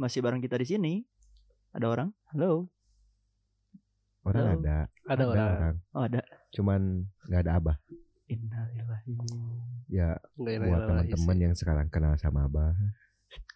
Masih 0.00 0.24
bareng 0.24 0.40
kita 0.40 0.56
di 0.56 0.64
sini. 0.64 0.94
Ada 1.76 1.92
orang? 1.92 2.08
Halo. 2.32 2.72
Orang 4.24 4.48
Halo. 4.48 4.56
ada, 4.64 4.78
Ada 5.04 5.24
orang. 5.28 5.74
Oh 5.92 6.04
ada. 6.08 6.24
cuman 6.56 7.04
nggak 7.28 7.40
ada 7.44 7.52
abah. 7.60 7.76
Innalillahi. 8.32 9.12
Ya 9.92 10.16
Enggak 10.40 10.72
buat 10.72 10.80
teman-teman 10.88 11.36
yang 11.36 11.52
sekarang 11.52 11.92
kenal 11.92 12.16
sama 12.16 12.48
abah, 12.48 12.72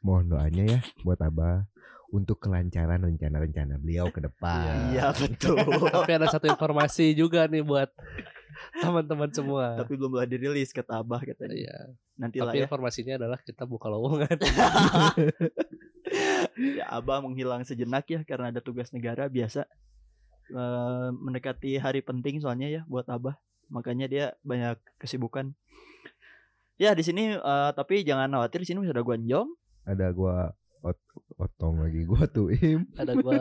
mohon 0.04 0.28
doanya 0.28 0.68
ya 0.68 0.80
buat 1.00 1.16
abah 1.24 1.64
untuk 2.12 2.44
kelancaran 2.44 3.00
rencana-rencana 3.00 3.80
beliau 3.80 4.12
ke 4.12 4.20
depan. 4.20 4.92
Iya 4.92 5.16
betul. 5.16 5.56
Tapi 5.96 6.12
ada 6.12 6.28
satu 6.28 6.44
informasi 6.44 7.16
juga 7.16 7.48
nih 7.48 7.64
buat 7.64 7.88
teman-teman 8.84 9.32
semua. 9.32 9.80
Tapi 9.80 9.96
belum 9.96 10.12
boleh 10.20 10.28
dirilis 10.28 10.76
kata 10.76 11.00
Abah 11.00 11.24
katanya. 11.24 11.56
Iya. 11.56 11.76
Nanti 12.20 12.36
lah 12.38 12.52
Tapi 12.52 12.58
ya. 12.60 12.64
informasinya 12.68 13.14
adalah 13.16 13.38
kita 13.40 13.64
buka 13.64 13.88
lowongan. 13.88 14.36
ya 16.78 16.84
Abah 16.90 17.20
menghilang 17.24 17.62
sejenak 17.64 18.04
ya 18.08 18.20
karena 18.22 18.52
ada 18.52 18.60
tugas 18.60 18.90
negara 18.90 19.28
biasa. 19.28 19.68
Eh, 20.52 21.08
mendekati 21.16 21.80
hari 21.80 22.04
penting 22.04 22.40
soalnya 22.40 22.68
ya 22.68 22.82
buat 22.88 23.08
Abah. 23.08 23.36
Makanya 23.72 24.06
dia 24.06 24.24
banyak 24.44 24.76
kesibukan. 25.00 25.56
Ya 26.76 26.92
di 26.92 27.06
sini 27.06 27.38
eh, 27.38 27.70
tapi 27.72 28.02
jangan 28.02 28.28
khawatir 28.28 28.64
di 28.64 28.68
sini 28.68 28.84
sudah 28.84 29.04
Guanjong. 29.04 29.48
Ada 29.84 30.10
gua 30.16 30.56
ot- 30.84 31.00
otong 31.34 31.80
lagi 31.80 32.04
gua 32.04 32.28
tuh 32.28 32.52
im. 32.52 32.84
ada 32.94 33.16
gua 33.16 33.34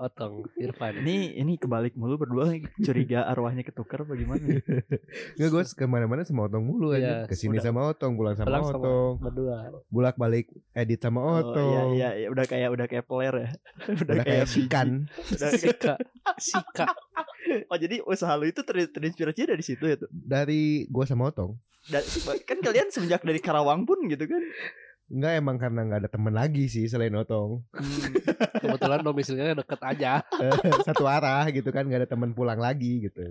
Otong 0.00 0.48
Irfan. 0.56 1.04
Ini 1.04 1.38
ini 1.38 1.54
kebalik 1.54 1.94
mulu 1.94 2.16
berdua 2.16 2.50
curiga 2.80 3.22
arwahnya 3.24 3.62
ketukar 3.62 4.02
bagaimana? 4.02 4.58
Nggak 5.36 5.48
gua 5.48 5.62
ke 5.62 5.84
mana-mana 5.84 6.24
sama 6.24 6.48
otong 6.48 6.64
mulu 6.64 6.90
aja. 6.90 7.22
Iya, 7.22 7.28
Ke 7.28 7.36
sini 7.36 7.60
udah. 7.60 7.64
sama 7.64 7.80
otong, 7.92 8.16
pulang 8.16 8.34
sama 8.34 8.48
Pulang 8.48 8.64
sama 8.64 8.78
otong, 8.80 9.12
berdua. 9.20 9.56
bulak 9.86 10.16
balik 10.16 10.46
edit 10.72 10.98
sama 10.98 11.20
Oh, 11.20 11.34
otong. 11.44 11.68
iya, 11.70 11.82
iya, 11.92 12.08
iya, 12.16 12.28
udah 12.28 12.44
kayak 12.44 12.68
udah 12.72 12.86
kayak 12.86 13.04
player 13.04 13.34
ya. 13.36 13.48
udah, 13.86 14.02
Udah 14.02 14.24
kayak 14.24 14.46
sikan. 14.48 14.88
Udah 15.30 15.48
kayak- 15.52 15.60
Sika. 15.60 15.94
Sika. 16.40 16.86
oh 17.68 17.78
jadi 17.78 18.02
usaha 18.02 18.34
lu 18.34 18.44
itu 18.44 18.60
ter- 18.60 18.88
terinspirasi 18.88 19.46
dari 19.46 19.62
situ 19.62 19.84
ya 19.84 19.94
tuh. 19.94 20.08
Dari 20.10 20.88
gua 20.88 21.04
sama 21.04 21.28
otong. 21.28 21.54
Dan, 21.86 22.02
kan 22.42 22.58
kalian 22.58 22.90
semenjak 22.90 23.22
dari 23.22 23.38
Karawang 23.38 23.84
pun 23.84 23.96
gitu 24.06 24.26
kan. 24.26 24.42
Enggak 25.08 25.32
emang 25.34 25.56
karena 25.56 25.80
nggak 25.82 26.00
ada 26.00 26.10
temen 26.10 26.30
lagi 26.30 26.64
sih 26.66 26.84
selain 26.84 27.14
otong. 27.14 27.64
Hmm, 27.72 28.12
Kebetulan 28.54 29.00
domisilinya 29.00 29.56
deket 29.56 29.80
aja. 29.80 30.20
Satu 30.84 31.04
arah 31.04 31.48
gitu 31.48 31.68
kan 31.68 31.82
nggak 31.82 32.04
ada 32.04 32.08
temen 32.08 32.30
pulang 32.30 32.56
lagi 32.56 33.02
gitu. 33.02 33.24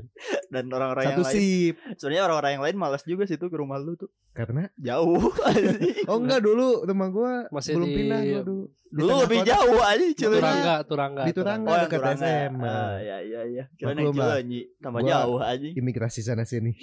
dan 0.48 0.66
orang-orang 0.68 1.04
yang 1.06 1.14
Satu 1.14 1.24
lain 1.28 1.36
sip. 1.36 1.76
sebenarnya 1.96 2.24
orang-orang 2.26 2.52
yang 2.52 2.64
lain 2.64 2.78
malas 2.78 3.04
juga 3.04 3.24
sih 3.24 3.36
tuh 3.36 3.48
ke 3.48 3.58
rumah 3.58 3.78
lu 3.78 3.94
tuh. 3.94 4.10
Karena 4.32 4.66
Jauh. 4.76 5.30
Oh 6.10 6.18
enggak 6.18 6.42
dulu 6.42 6.82
rumah 6.84 7.10
gua 7.10 7.34
Masih 7.50 7.76
belum 7.76 7.86
di- 7.86 7.96
pindah 7.96 8.20
gua 8.24 8.42
dulu. 8.42 8.64
Dulu 8.88 9.12
lebih 9.22 9.38
kota. 9.38 9.50
jauh 9.52 9.82
aja 9.84 10.06
cuy. 10.08 10.28
Turangga, 10.34 10.76
Turangga. 10.82 11.24
Di 11.24 11.34
Turangga. 11.36 11.68
Oh, 11.68 11.76
yang 11.76 11.86
dekat 11.86 12.00
Turangga. 12.00 12.24
SMA. 12.24 12.66
Ah, 12.66 12.96
ya 12.98 13.18
ya 13.20 13.42
ya. 13.46 13.64
Kira 13.76 13.86
yang 13.86 13.98
Maklum 14.00 14.16
lah. 14.16 14.26
Cileunyi 14.34 14.62
tambah 14.80 15.00
Gua- 15.00 15.12
jauh 15.14 15.40
aja. 15.44 15.68
Imigrasi 15.70 16.20
sana 16.22 16.42
sini. 16.42 16.72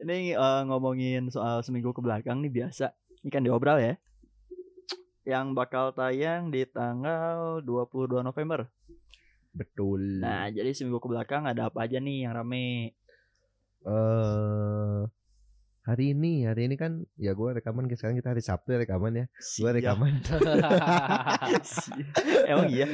Ini 0.00 0.32
eh, 0.32 0.60
ngomongin 0.64 1.28
soal 1.28 1.60
seminggu 1.60 1.92
ke 1.92 2.00
belakang 2.00 2.40
nih 2.40 2.50
biasa. 2.50 2.90
Ini 3.20 3.28
kan 3.28 3.44
diobral 3.44 3.78
ya. 3.80 3.94
Yang 5.28 5.46
bakal 5.52 5.92
tayang 5.92 6.48
di 6.48 6.64
tanggal 6.64 7.60
22 7.62 8.24
November. 8.24 8.64
Betul. 9.52 10.24
Nah, 10.24 10.48
jadi 10.48 10.72
seminggu 10.72 11.02
ke 11.02 11.08
belakang 11.10 11.44
ada 11.44 11.68
apa 11.68 11.84
aja 11.84 12.00
nih 12.00 12.28
yang 12.28 12.34
rame? 12.36 12.96
eh 13.80 15.00
hari 15.88 16.12
ini, 16.12 16.44
hari 16.44 16.68
ini 16.68 16.76
kan 16.76 17.08
ya 17.16 17.32
gua 17.32 17.56
rekaman 17.56 17.88
sekarang 17.96 18.20
kita 18.20 18.36
hari 18.36 18.44
Sabtu 18.44 18.76
ya 18.76 18.84
rekaman 18.84 19.24
ya. 19.24 19.26
Gua 19.56 19.72
rekaman. 19.72 20.20
Emang 22.50 22.68
iya. 22.68 22.86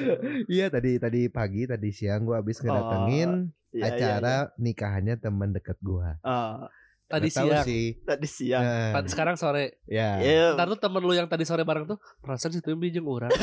iya 0.46 0.66
tadi 0.70 1.02
tadi 1.02 1.26
pagi, 1.26 1.66
tadi 1.66 1.90
siang 1.90 2.22
gua 2.22 2.38
habis 2.38 2.62
ngedatengin 2.62 3.50
Iya, 3.76 3.82
iya, 3.82 3.92
acara 3.92 4.36
iya. 4.48 4.52
nikahannya 4.56 5.14
teman 5.20 5.50
dekat 5.52 5.76
gua. 5.84 6.16
Ah, 6.24 6.72
Tadi 7.06 7.24
Nggak 7.24 7.32
tahu 7.32 7.48
siang. 7.48 7.64
sih. 7.64 7.84
tadi 8.02 8.26
siang. 8.26 8.60
Nah, 8.60 8.90
Tadi- 8.98 9.08
Sekarang 9.08 9.34
sore. 9.34 9.78
ya. 9.84 10.18
Iya. 10.18 10.44
Ntar 10.52 10.66
tuh 10.68 10.78
temen 10.80 10.98
lu 10.98 11.12
yang 11.12 11.24
tadi 11.24 11.42
sore 11.42 11.62
bareng 11.62 11.86
tuh 11.86 11.96
perasaan 12.18 12.50
situ 12.50 12.66
yang 12.66 12.78
bijeng 12.78 13.04
orang. 13.04 13.30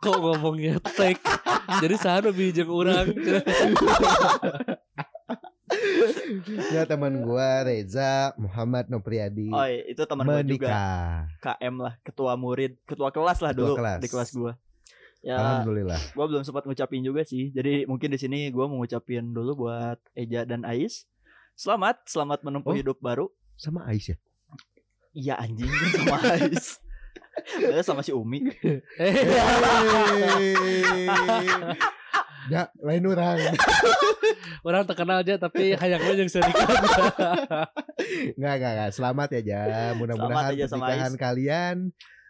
Kok 0.00 0.16
ngomongnya 0.16 0.80
take? 0.90 1.20
Jadi 1.78 1.94
sana 1.96 2.28
bijeng 2.28 2.68
orang. 2.68 3.08
Ya 6.70 6.82
teman 6.84 7.20
gua 7.20 7.62
Reza 7.62 8.30
Muhammad 8.36 8.86
Nopriadi 8.86 9.48
Oh, 9.48 9.62
iya, 9.62 9.80
itu 9.86 10.00
teman 10.04 10.24
gue 10.26 10.52
juga. 10.52 10.68
KM 11.38 11.74
lah, 11.76 11.92
ketua 12.00 12.34
murid, 12.34 12.74
ketua 12.84 13.08
kelas 13.08 13.38
lah 13.38 13.50
Ketua 13.52 13.60
dulu 13.64 13.72
kelas. 13.76 13.98
di 13.98 14.06
kelas 14.08 14.28
gua. 14.32 14.52
Ya, 15.20 15.36
Alhamdulillah. 15.36 15.98
gua 16.12 16.24
belum 16.26 16.42
sempat 16.42 16.64
ngucapin 16.64 17.00
juga 17.00 17.20
sih. 17.22 17.48
Jadi 17.50 17.84
mungkin 17.84 18.08
di 18.08 18.16
sini 18.16 18.48
gua 18.48 18.66
mau 18.66 18.78
ngucapin 18.78 19.30
dulu 19.30 19.52
buat 19.60 19.96
Eja 20.12 20.42
dan 20.42 20.64
Ais. 20.64 21.04
Selamat, 21.60 22.00
selamat 22.08 22.40
menempuh 22.40 22.72
Oh. 22.72 22.78
hidup 22.80 22.96
baru. 23.04 23.28
Sama 23.60 23.84
Ais 23.84 24.08
ya. 24.08 24.16
Iya 25.12 25.34
anjing 25.36 25.68
sama 25.92 26.16
Ais. 26.24 26.80
Padahal 27.52 27.84
sama 27.84 28.00
si 28.00 28.16
Umi. 28.16 28.48
Eh, 28.96 29.12
Ya, 32.48 32.72
lain 32.80 33.04
orang. 33.04 33.36
orang 34.66 34.82
terkenal 34.88 35.20
aja 35.20 35.36
tapi 35.36 35.76
hayang 35.76 36.00
yang 36.16 36.32
sedikit. 36.32 36.64
Enggak, 38.34 38.54
enggak, 38.56 38.72
enggak. 38.72 38.90
Selamat 38.96 39.28
ya, 39.36 39.40
Ja. 39.44 39.92
Mudah-mudahan 39.94 40.56
pernikahan 40.56 41.14
kalian 41.14 41.76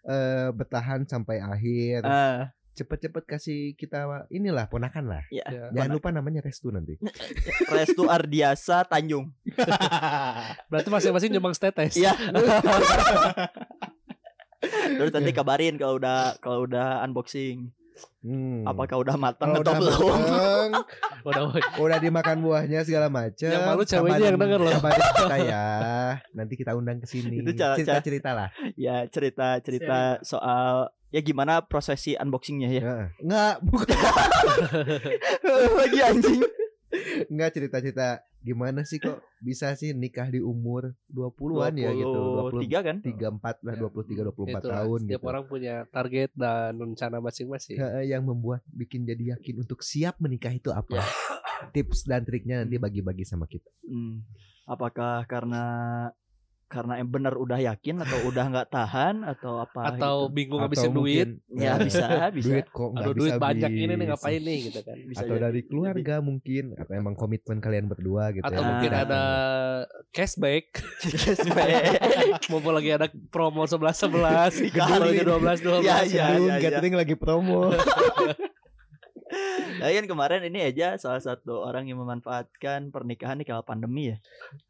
eh 0.02 0.48
bertahan 0.50 1.06
sampai 1.06 1.38
akhir. 1.38 2.02
Ah, 2.02 2.50
Cepet-cepet 2.70 3.25
kasih 3.26 3.75
kita 3.75 4.26
inilah 4.31 4.70
ponakan 4.70 5.10
lah. 5.10 5.22
ya. 5.28 5.42
Ya. 5.50 5.69
Jangan 5.75 5.91
lupa 5.91 6.08
namanya 6.14 6.41
Restu 6.41 6.70
nanti. 6.70 6.97
Restu 7.69 8.06
Ardiasa 8.06 8.86
Tanjung. 8.86 9.34
Berarti 10.70 10.88
masing-masing 10.88 11.30
nyumbang 11.34 11.53
tetes. 11.53 11.98
Iya. 11.98 12.14
Terus 15.00 15.12
nanti 15.12 15.30
kabarin 15.32 15.80
kalau 15.80 15.97
udah 15.97 16.36
kalau 16.38 16.69
udah 16.69 17.00
unboxing. 17.04 17.72
Hmm. 18.20 18.64
Apakah 18.64 19.00
udah 19.00 19.16
matang 19.16 19.53
atau 19.53 19.60
udah 19.60 19.75
belum? 19.76 20.09
mateng, 20.09 20.70
Udah 21.28 21.42
udah 21.80 21.98
dimakan 22.00 22.41
buahnya 22.41 22.84
segala 22.84 23.09
macam. 23.09 23.48
Yang 23.48 23.64
malu 23.64 23.82
ceweknya 23.84 24.26
yang 24.32 24.41
denger 24.41 24.60
loh. 24.60 24.72
Kabarin 24.72 25.00
kita 25.00 25.36
ya. 25.44 25.66
Nanti 26.32 26.54
kita 26.56 26.72
undang 26.76 27.00
ke 27.00 27.06
sini. 27.09 27.41
Itu 27.41 27.53
cara- 27.56 27.76
Cerita-cerita 27.76 28.30
lah. 28.32 28.48
ya 28.76 29.04
cerita-cerita 29.09 30.20
soal 30.20 30.92
ya 31.10 31.21
gimana 31.21 31.62
prosesi 31.66 32.15
unboxingnya 32.15 32.69
ya. 32.71 32.82
Enggak, 33.19 33.54
bukan. 33.66 33.97
Lagi 35.78 35.98
anjing. 36.00 36.41
Enggak 37.31 37.50
cerita-cerita 37.54 38.22
gimana 38.41 38.88
sih 38.88 38.97
kok 38.97 39.21
bisa 39.44 39.76
sih 39.76 39.93
nikah 39.93 40.32
di 40.32 40.41
umur 40.41 40.97
20-an 41.12 41.75
ya 41.76 41.93
gitu. 41.93 42.21
20 42.50 42.66
23 42.66 42.88
kan? 42.88 42.97
34 43.04 43.66
lah 43.69 43.75
23 43.76 44.26
24 44.32 44.48
Itulah, 44.48 44.60
tahun 44.65 45.00
Setiap 45.04 45.21
gitu. 45.21 45.28
orang 45.28 45.44
punya 45.44 45.75
target 45.93 46.31
dan 46.32 46.72
rencana 46.81 47.16
masing-masing. 47.21 47.77
Heeh, 47.78 48.04
yang 48.10 48.25
membuat 48.25 48.65
bikin 48.72 49.04
jadi 49.04 49.37
yakin 49.37 49.60
untuk 49.60 49.84
siap 49.84 50.16
menikah 50.19 50.50
itu 50.50 50.72
apa? 50.72 50.98
Ya. 50.98 51.06
Tips 51.77 52.09
dan 52.09 52.25
triknya 52.25 52.65
nanti 52.65 52.81
bagi-bagi 52.81 53.28
sama 53.28 53.44
kita. 53.44 53.69
Hmm. 53.84 54.25
Apakah 54.65 55.28
karena 55.28 55.62
karena 56.71 56.97
yang 56.97 57.11
benar 57.11 57.34
udah 57.34 57.59
yakin 57.59 57.99
atau 57.99 58.19
udah 58.25 58.45
nggak 58.47 58.69
tahan 58.71 59.27
atau 59.27 59.59
apa 59.59 59.91
Atau 59.91 60.17
gitu. 60.22 60.33
bingung 60.33 60.61
Atau 60.61 60.71
ngabisin 60.71 60.91
duit. 60.91 61.27
mungkin, 61.27 61.59
ya 61.59 61.75
eh, 61.75 61.78
bisa 61.83 62.07
bisa 62.39 62.47
Duit 62.49 62.67
kok 62.71 62.91
Aduh 62.95 63.13
duit 63.13 63.33
bisa 63.33 63.43
banyak 63.43 63.71
ini 63.72 63.93
nih 63.93 64.07
ngapain 64.07 64.39
nih 64.41 64.59
gitu 64.65 64.81
kan. 64.81 64.97
bisa 65.03 65.21
atau 65.21 65.34
jadi. 65.34 65.45
dari 65.45 65.61
keluarga 65.63 66.15
mungkin 66.21 66.65
atau 66.72 66.93
emang 66.95 67.15
komitmen 67.15 67.59
kalian 67.59 67.84
berdua 67.84 68.31
gitu 68.31 68.47
Atau 68.47 68.57
ya. 68.57 68.69
mungkin 68.71 68.93
ada 68.95 69.22
cashback. 70.11 70.78
Cashback. 71.03 71.83
Mumpung 72.51 72.72
lagi 72.72 72.91
ada 72.93 73.11
promo 73.28 73.67
11 73.67 74.07
11 74.07 74.63
Dikali. 74.65 75.11
lagi 75.11 75.22
12 75.27 75.83
12. 75.83 75.83
Ya, 75.83 75.97
ya. 76.03 76.27
Gedung 76.33 76.55
gathering 76.57 76.95
lagi 76.95 77.15
promo. 77.15 77.75
Nah, 79.80 79.91
kan 79.91 80.06
kemarin 80.06 80.41
ini 80.44 80.60
aja 80.62 80.94
salah 80.94 81.18
satu 81.18 81.60
orang 81.60 81.84
yang 81.84 81.98
memanfaatkan 81.98 82.88
pernikahan 82.88 83.34
di 83.34 83.44
kala 83.44 83.60
pandemi 83.60 84.09
ya. 84.09 84.16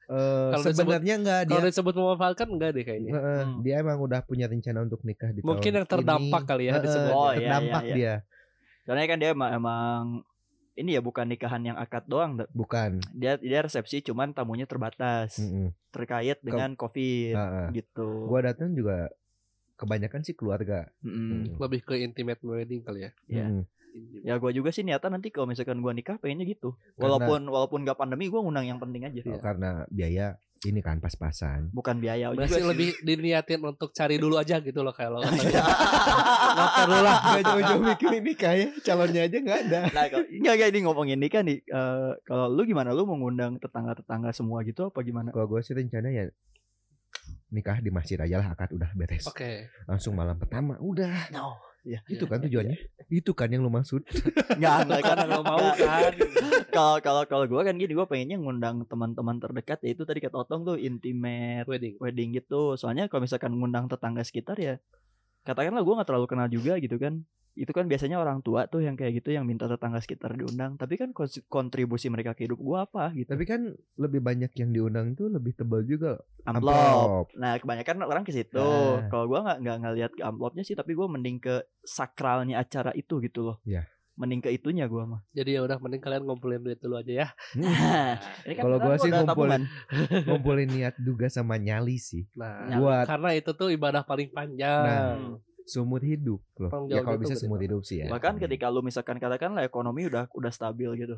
Eh, 0.06 0.48
Kalau 0.48 0.64
disebut- 0.64 0.76
sebenarnya 0.76 1.14
enggak 1.16 1.40
dia 1.44 1.52
Kalau 1.52 1.68
disebut 1.68 1.94
memanfaatkan 1.96 2.46
enggak 2.48 2.70
deh 2.72 2.84
kayaknya. 2.84 3.12
Heeh, 3.12 3.40
Hmm. 3.44 3.58
dia 3.60 3.74
emang 3.78 3.98
udah 3.98 4.20
punya 4.20 4.46
rencana 4.46 4.80
untuk 4.80 5.02
nikah 5.02 5.28
di 5.28 5.40
Mungkin 5.40 5.58
tahun 5.66 5.76
yang 5.76 5.86
terdampak 5.86 6.42
ini. 6.42 6.48
kali 6.48 6.62
ya 6.62 6.72
Heeh, 6.72 6.82
disebut. 6.82 7.12
Oh, 7.12 7.28
iya, 7.28 7.36
terdampak 7.36 7.82
iya, 7.82 7.86
iya. 7.86 7.96
dia 7.96 8.14
Soalnya 8.80 9.06
kan 9.06 9.18
dia 9.18 9.30
emang, 9.30 9.50
emang 9.52 10.00
ini 10.72 10.90
ya 10.92 11.00
bukan 11.00 11.26
nikahan 11.26 11.62
yang 11.62 11.76
akad 11.76 12.06
doang. 12.06 12.40
Bukan 12.50 12.98
Dia 13.12 13.36
dia 13.36 13.60
resepsi 13.60 14.00
cuman 14.00 14.32
tamunya 14.32 14.64
terbatas 14.64 15.36
Mm-mm. 15.36 15.70
terkait 15.90 16.40
dengan 16.40 16.72
Covid 16.72 17.34
Heeh. 17.34 17.66
gitu. 17.76 18.26
gua 18.26 18.40
datang 18.42 18.72
juga 18.72 19.12
kebanyakan 19.80 20.20
sih 20.20 20.34
keluarga 20.34 20.92
Mm-mm. 21.00 21.56
Lebih 21.56 21.80
ke 21.82 21.96
intimate 21.98 22.38
wedding 22.40 22.80
kali 22.80 23.00
ya. 23.02 23.10
Iya. 23.26 23.46
Mm-mm. 23.48 23.64
Ya 24.22 24.36
gua 24.36 24.50
juga 24.50 24.68
sih 24.68 24.84
niatan 24.84 25.10
nanti 25.10 25.28
kalau 25.28 25.48
misalkan 25.48 25.80
gua 25.80 25.90
nikah 25.90 26.14
pengennya 26.14 26.44
gitu. 26.44 26.76
Karena- 26.94 27.16
Walaupun 27.16 27.40
walaupun 27.46 27.78
gak 27.82 27.96
pandemi 27.96 28.28
gua 28.28 28.38
ngundang 28.40 28.62
yang 28.64 28.78
penting 28.78 29.02
aja. 29.02 29.24
Oh, 29.26 29.40
karena 29.40 29.88
biaya 29.88 30.36
ini 30.60 30.78
kan 30.78 31.00
pas-pasan. 31.00 31.72
bukan 31.72 31.96
biaya 31.98 32.28
juga 32.28 32.44
Berarti 32.44 32.52
sih. 32.54 32.68
lebih 32.68 32.88
diniatin 33.00 33.64
untuk 33.64 33.90
cari 33.90 34.14
dulu 34.14 34.36
aja 34.36 34.60
gitu 34.60 34.84
loh 34.84 34.92
kalau 34.92 35.24
Iya. 35.24 35.64
nggak 36.52 36.70
perlu 36.76 36.98
lah. 37.00 37.16
Gak 37.32 37.42
jauh-jauh 37.42 37.80
mikirin 37.82 38.22
nikah 38.22 38.52
ya, 38.54 38.68
calonnya 38.78 39.22
aja 39.24 39.36
nggak 39.38 39.58
ada. 39.64 39.80
Nah, 39.88 40.04
kalau 40.06 40.26
enggak 40.28 40.54
enggak 40.54 40.68
ini 40.68 40.78
ngomongin 40.84 41.18
nikah 41.18 41.40
nih. 41.40 41.58
eh, 41.62 42.12
kalau 42.22 42.46
lu 42.46 42.62
gimana? 42.62 42.92
Lu 42.92 43.02
mau 43.02 43.16
ngundang 43.16 43.56
tetangga-tetangga 43.56 44.30
semua 44.30 44.60
gitu 44.60 44.84
apa 44.84 45.00
gimana? 45.00 45.32
Kalau 45.32 45.48
gue 45.48 45.60
sih 45.60 45.72
rencana 45.72 46.08
ya 46.10 46.28
nikah 47.50 47.78
di 47.82 47.90
masjid 47.90 48.18
aja 48.20 48.40
lah 48.40 48.54
akad 48.54 48.70
udah 48.74 48.90
beres. 48.94 49.26
Oke. 49.26 49.68
Langsung 49.84 50.14
malam 50.14 50.38
pertama 50.38 50.78
udah. 50.78 51.30
No. 51.34 51.58
Ya. 51.80 52.04
Itu 52.12 52.28
kan 52.28 52.44
tujuannya. 52.44 52.76
Itu 53.08 53.32
kan 53.32 53.48
yang 53.48 53.64
lu 53.64 53.72
maksud. 53.72 54.04
Enggak, 54.60 54.84
enggak 54.84 55.00
kan 55.00 55.16
Karena 55.16 55.24
lo 55.32 55.40
mau 55.40 55.64
kan. 55.80 56.12
Kalau 56.68 56.94
kalau 57.00 57.22
kalau 57.24 57.44
gua 57.48 57.64
kan 57.64 57.74
gini, 57.80 57.96
gua 57.96 58.04
pengennya 58.04 58.36
ngundang 58.36 58.84
teman-teman 58.84 59.40
terdekat 59.40 59.80
ya 59.80 59.96
itu 59.96 60.04
tadi 60.04 60.20
kata 60.20 60.44
Otong 60.44 60.68
tuh 60.68 60.76
intimate 60.76 61.64
Wedding. 61.64 61.96
wedding 61.96 62.36
gitu. 62.36 62.76
Soalnya 62.76 63.08
kalau 63.08 63.24
misalkan 63.24 63.56
ngundang 63.56 63.88
tetangga 63.88 64.20
sekitar 64.20 64.60
ya 64.60 64.76
katakanlah 65.48 65.80
gua 65.80 66.04
nggak 66.04 66.08
terlalu 66.12 66.26
kenal 66.28 66.48
juga 66.52 66.76
gitu 66.76 67.00
kan. 67.00 67.24
Itu 67.58 67.74
kan 67.74 67.90
biasanya 67.90 68.16
orang 68.16 68.40
tua 68.40 68.70
tuh 68.70 68.80
yang 68.80 68.94
kayak 68.94 69.20
gitu 69.20 69.34
yang 69.34 69.42
minta 69.44 69.66
tetangga 69.66 69.98
sekitar 69.98 70.38
diundang. 70.38 70.78
Tapi 70.78 70.94
kan 70.96 71.10
kontribusi 71.50 72.06
mereka 72.06 72.32
ke 72.32 72.46
hidup 72.46 72.60
gua 72.62 72.86
apa 72.86 73.10
gitu. 73.12 73.30
Tapi 73.30 73.44
kan 73.46 73.74
lebih 73.98 74.22
banyak 74.22 74.52
yang 74.54 74.70
diundang 74.70 75.18
tuh 75.18 75.28
lebih 75.28 75.54
tebal 75.58 75.82
juga. 75.82 76.20
amplop. 76.46 76.72
Amplop. 76.72 77.26
Nah, 77.36 77.52
kebanyakan 77.60 78.06
orang 78.06 78.24
ke 78.24 78.32
situ. 78.32 78.58
Nah. 78.58 79.10
Kalau 79.10 79.24
gua 79.28 79.40
nggak 79.44 79.58
nggak 79.60 79.78
ngeliat 79.82 80.12
ke 80.14 80.22
amplopnya 80.22 80.62
sih, 80.64 80.78
tapi 80.78 80.94
gua 80.94 81.10
mending 81.10 81.42
ke 81.42 81.62
sakralnya 81.82 82.62
acara 82.62 82.94
itu 82.94 83.18
gitu 83.20 83.42
loh. 83.44 83.58
Iya. 83.66 83.84
Mending 84.16 84.40
ke 84.44 84.50
itunya 84.52 84.84
gua 84.88 85.08
mah. 85.08 85.20
Jadi 85.32 85.56
ya 85.56 85.60
udah 85.64 85.80
mending 85.80 86.00
kalian 86.00 86.22
ngumpulin 86.28 86.60
duit 86.60 86.80
dulu 86.80 87.00
aja 87.00 87.12
ya. 87.24 87.28
Ini 88.46 88.52
kan 88.56 88.62
Kalau 88.68 88.78
sekarang 88.78 88.88
gua 88.88 88.96
sih 89.00 89.10
udah 89.10 89.22
ngumpulin-. 89.26 89.68
Ngumpulin 90.28 90.68
niat 90.68 90.94
duga 91.00 91.26
sama 91.32 91.56
nyali 91.56 91.96
sih. 91.96 92.28
Nah, 92.36 92.78
Buat 92.78 93.04
karena 93.08 93.30
itu 93.36 93.50
tuh 93.56 93.68
ibadah 93.72 94.04
paling 94.04 94.28
panjang. 94.32 94.84
Nah. 94.86 95.49
Sumur 95.66 96.00
hidup 96.04 96.40
loh. 96.60 96.70
Ya 96.88 97.02
kalau 97.04 97.18
bisa 97.20 97.36
banget. 97.36 97.60
hidup 97.68 97.82
sih 97.84 98.04
ya. 98.04 98.12
Bahkan 98.12 98.38
ketika 98.40 98.68
lu 98.68 98.80
misalkan 98.84 99.16
katakanlah 99.18 99.64
ekonomi 99.64 100.06
udah 100.06 100.28
udah 100.32 100.52
stabil 100.52 100.88
gitu. 101.00 101.16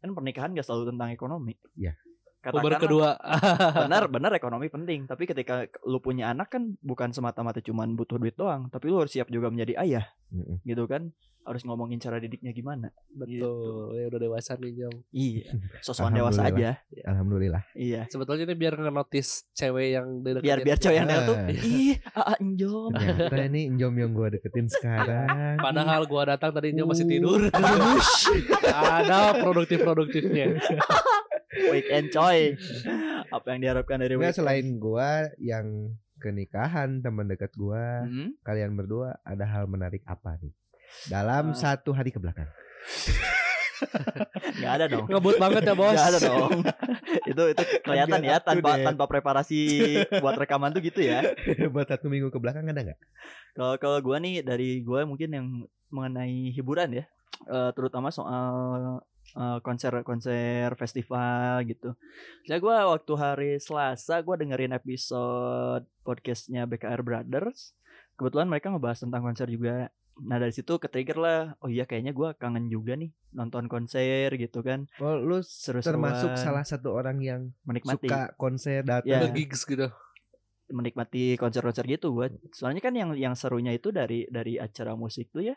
Kan 0.00 0.12
pernikahan 0.12 0.52
gak 0.52 0.66
selalu 0.66 0.94
tentang 0.94 1.10
ekonomi. 1.12 1.54
Iya. 1.76 1.96
Puber 2.46 2.74
Katakanlah 2.74 2.82
kedua. 2.82 3.10
benar 3.84 4.02
benar 4.06 4.32
ekonomi 4.32 4.66
penting, 4.66 5.04
tapi 5.04 5.24
ketika 5.24 5.54
lu 5.82 5.96
punya 5.98 6.28
anak 6.28 6.50
kan 6.50 6.76
bukan 6.80 7.08
semata-mata 7.10 7.60
cuman 7.60 7.92
butuh 7.92 8.16
duit 8.16 8.34
doang, 8.34 8.68
tapi 8.68 8.88
lu 8.88 8.98
harus 8.98 9.10
siap 9.10 9.28
juga 9.28 9.48
menjadi 9.48 9.78
ayah 9.78 10.04
Mm-mm. 10.28 10.60
gitu 10.62 10.84
kan. 10.84 11.14
Harus 11.44 11.60
ngomongin 11.62 12.00
cara 12.00 12.16
didiknya 12.16 12.50
gimana. 12.50 12.88
Betul. 13.10 13.92
Ya 13.92 14.08
udah 14.08 14.16
dewasa 14.18 14.56
nih 14.56 14.72
Jom. 14.74 14.94
Iya. 15.10 15.44
Sosokan 15.84 16.12
dewasa 16.14 16.40
aja. 16.42 16.80
Alhamdulillah. 17.04 17.60
Iya. 17.74 18.08
Sebetulnya 18.08 18.48
ini 18.48 18.56
biar 18.56 18.72
nge-notice 18.74 19.52
cewek 19.52 19.92
yang 19.92 20.24
deketin. 20.24 20.40
biar 20.40 20.58
biar 20.62 20.78
cewek 20.78 20.96
yang 20.96 21.04
Ah. 21.04 21.10
lihat 21.10 21.22
tuh 21.22 21.36
ih 21.62 21.94
aa 22.14 22.34
njom 22.40 22.90
Ternyata 22.96 23.44
ini 23.46 23.60
Njom 23.70 23.92
yang 23.94 24.10
gue 24.10 24.28
deketin 24.32 24.66
sekarang. 24.66 25.60
Padahal 25.60 26.02
gua 26.04 26.22
datang 26.26 26.48
tadi 26.50 26.72
Jom 26.72 26.88
masih 26.88 27.04
Uh. 27.04 27.12
tidur. 27.12 27.40
Ada 28.64 29.36
produktif-produktifnya. 29.36 30.46
weekend 31.66 32.10
coy 32.10 32.54
apa 33.28 33.46
yang 33.48 33.60
diharapkan 33.60 33.98
dari 33.98 34.14
Nggak 34.14 34.20
weekend 34.24 34.38
selain 34.38 34.66
gua 34.76 35.10
yang 35.36 35.66
kenikahan 36.16 36.98
teman 36.98 37.26
dekat 37.26 37.52
gua, 37.52 38.02
Hmm? 38.02 38.32
kalian 38.40 38.72
berdua 38.72 39.18
ada 39.22 39.44
hal 39.44 39.64
menarik 39.64 40.00
apa 40.04 40.38
nih? 40.38 40.52
Dalam 41.06 41.50
Ah. 41.50 41.56
satu 41.56 41.90
hari 41.90 42.08
ke 42.08 42.18
belakang. 42.18 42.48
nggak 44.54 44.72
ada 44.72 44.86
dong 44.86 45.06
Ngebut 45.06 45.36
banget 45.36 45.62
ya 45.62 45.74
bos. 45.74 45.92
nggak 45.92 46.08
ada 46.08 46.20
dong 46.22 46.50
itu 47.26 47.42
itu 47.50 47.62
kelihatan 47.82 48.20
ya 48.22 48.36
tanpa 48.38 48.70
date. 48.72 48.86
tanpa 48.86 49.04
preparasi 49.04 49.60
buat 50.14 50.36
rekaman 50.36 50.70
tuh 50.70 50.80
gitu 50.80 51.00
ya 51.00 51.20
Buat 51.74 51.90
satu 51.90 52.06
minggu 52.06 52.28
ke 52.28 52.38
belakang 52.38 52.64
ada 52.64 52.80
nggak? 52.82 52.98
kalau 53.52 53.74
kalau 53.76 53.98
gua 54.00 54.16
nih 54.18 54.40
dari 54.40 54.80
gua 54.80 55.02
mungkin 55.02 55.28
yang 55.28 55.46
mengenai 55.88 56.48
hiburan 56.50 56.90
ya 56.92 57.04
eh, 57.44 57.70
terutama 57.72 58.08
soal 58.08 59.02
eh, 59.34 59.58
konser-konser 59.60 60.72
festival 60.74 61.62
gitu. 61.64 61.94
Saya 62.44 62.58
gua 62.58 62.88
waktu 62.90 63.12
hari 63.14 63.50
Selasa 63.58 64.18
gua 64.20 64.34
dengerin 64.34 64.72
episode 64.72 65.84
podcastnya 66.02 66.64
BKR 66.64 67.00
Brothers. 67.00 67.74
Kebetulan 68.14 68.46
mereka 68.46 68.70
ngebahas 68.70 69.02
tentang 69.02 69.22
konser 69.22 69.46
juga. 69.46 69.90
Nah 70.14 70.38
dari 70.38 70.54
situ 70.54 70.78
ke-trigger 70.78 71.18
lah, 71.18 71.40
oh 71.58 71.66
iya 71.66 71.82
kayaknya 71.84 72.14
gua 72.14 72.32
kangen 72.32 72.70
juga 72.70 72.94
nih 72.94 73.10
nonton 73.30 73.66
konser 73.66 74.30
gitu 74.32 74.62
kan. 74.62 74.86
Oh, 75.02 75.18
lu 75.18 75.42
Seru-seruan, 75.42 75.82
termasuk 75.82 76.38
salah 76.38 76.62
satu 76.62 76.94
orang 76.94 77.18
yang 77.18 77.50
menikmati 77.66 78.06
suka 78.06 78.30
konser 78.38 78.86
Ya. 78.86 79.02
datang. 79.02 79.26
The 79.26 79.34
gigs 79.34 79.66
gitu. 79.66 79.90
menikmati 80.64 81.36
konser-konser 81.36 81.84
gitu 81.84 82.14
gua. 82.14 82.32
Soalnya 82.56 82.80
kan 82.80 82.96
yang 82.96 83.12
yang 83.14 83.34
serunya 83.36 83.74
itu 83.74 83.92
dari 83.92 84.24
dari 84.32 84.56
acara 84.56 84.96
musik 84.96 85.28
tuh 85.28 85.44
ya 85.44 85.56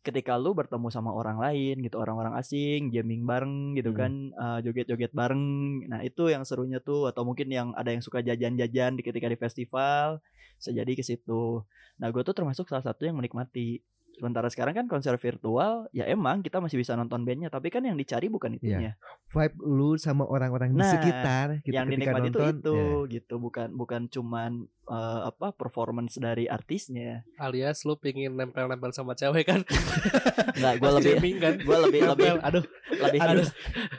ketika 0.00 0.40
lu 0.40 0.56
bertemu 0.56 0.88
sama 0.88 1.12
orang 1.12 1.36
lain 1.36 1.84
gitu 1.84 2.00
orang-orang 2.00 2.32
asing 2.40 2.88
jamming 2.88 3.28
bareng 3.28 3.76
gitu 3.76 3.92
Hmm. 3.92 4.00
kan 4.00 4.12
eh, 4.32 4.58
joget-joget 4.64 5.12
bareng. 5.12 5.44
Nah 5.92 6.00
itu 6.00 6.32
yang 6.32 6.42
serunya 6.48 6.80
tuh 6.80 7.08
atau 7.12 7.22
mungkin 7.28 7.52
yang 7.52 7.76
ada 7.76 7.92
yang 7.92 8.00
suka 8.00 8.24
jajan-jajan 8.24 8.96
di 8.96 9.02
ketika 9.04 9.28
di 9.28 9.36
festival 9.36 10.24
sejadi 10.56 10.96
ke 10.96 11.04
situ. 11.04 11.64
Nah 12.00 12.08
gue 12.08 12.22
tuh 12.24 12.32
termasuk 12.32 12.64
salah 12.68 12.84
satu 12.84 13.04
yang 13.04 13.20
menikmati 13.20 13.84
sementara 14.20 14.46
sekarang 14.46 14.74
kan 14.74 14.84
konser 14.84 15.16
virtual 15.16 15.88
ya 15.90 16.04
emang 16.04 16.40
kita 16.40 16.60
masih 16.60 16.76
bisa 16.76 16.92
nonton 16.92 17.24
bandnya 17.24 17.48
tapi 17.48 17.66
kan 17.66 17.80
yang 17.80 17.96
dicari 17.96 18.28
bukan 18.28 18.54
itunya 18.54 19.00
Vibe 19.26 19.56
lu 19.58 19.96
sama 19.96 20.22
orang-orang 20.22 20.70
di 20.70 20.78
Nah, 20.78 20.92
sekitar 20.92 21.46
gitu 21.60 21.72
yang 21.72 21.88
dinikmati 21.88 22.28
itu 22.28 22.36
nonton. 22.36 22.52
itu 22.52 22.76
ya. 22.76 23.10
gitu 23.10 23.34
bukan 23.36 23.68
bukan 23.72 24.02
cuman 24.06 24.50
eh, 24.84 25.20
apa 25.24 25.50
performance 25.50 26.16
dari 26.16 26.44
artisnya 26.44 27.24
Alias 27.36 27.82
lu 27.82 27.94
pingin 27.94 28.34
nempel-nempel 28.34 28.90
sama 28.90 29.14
cewek 29.14 29.46
kan. 29.46 29.64
nggak 30.58 30.74
gue 30.76 30.90
lebih 30.92 31.12
kan. 31.38 31.54
gue 31.56 31.78
lebih 31.80 32.00
lebih 32.04 32.28
Nempel. 32.28 32.36
Aduh. 32.42 32.64
lebih 33.00 33.18
Aduh, 33.22 33.48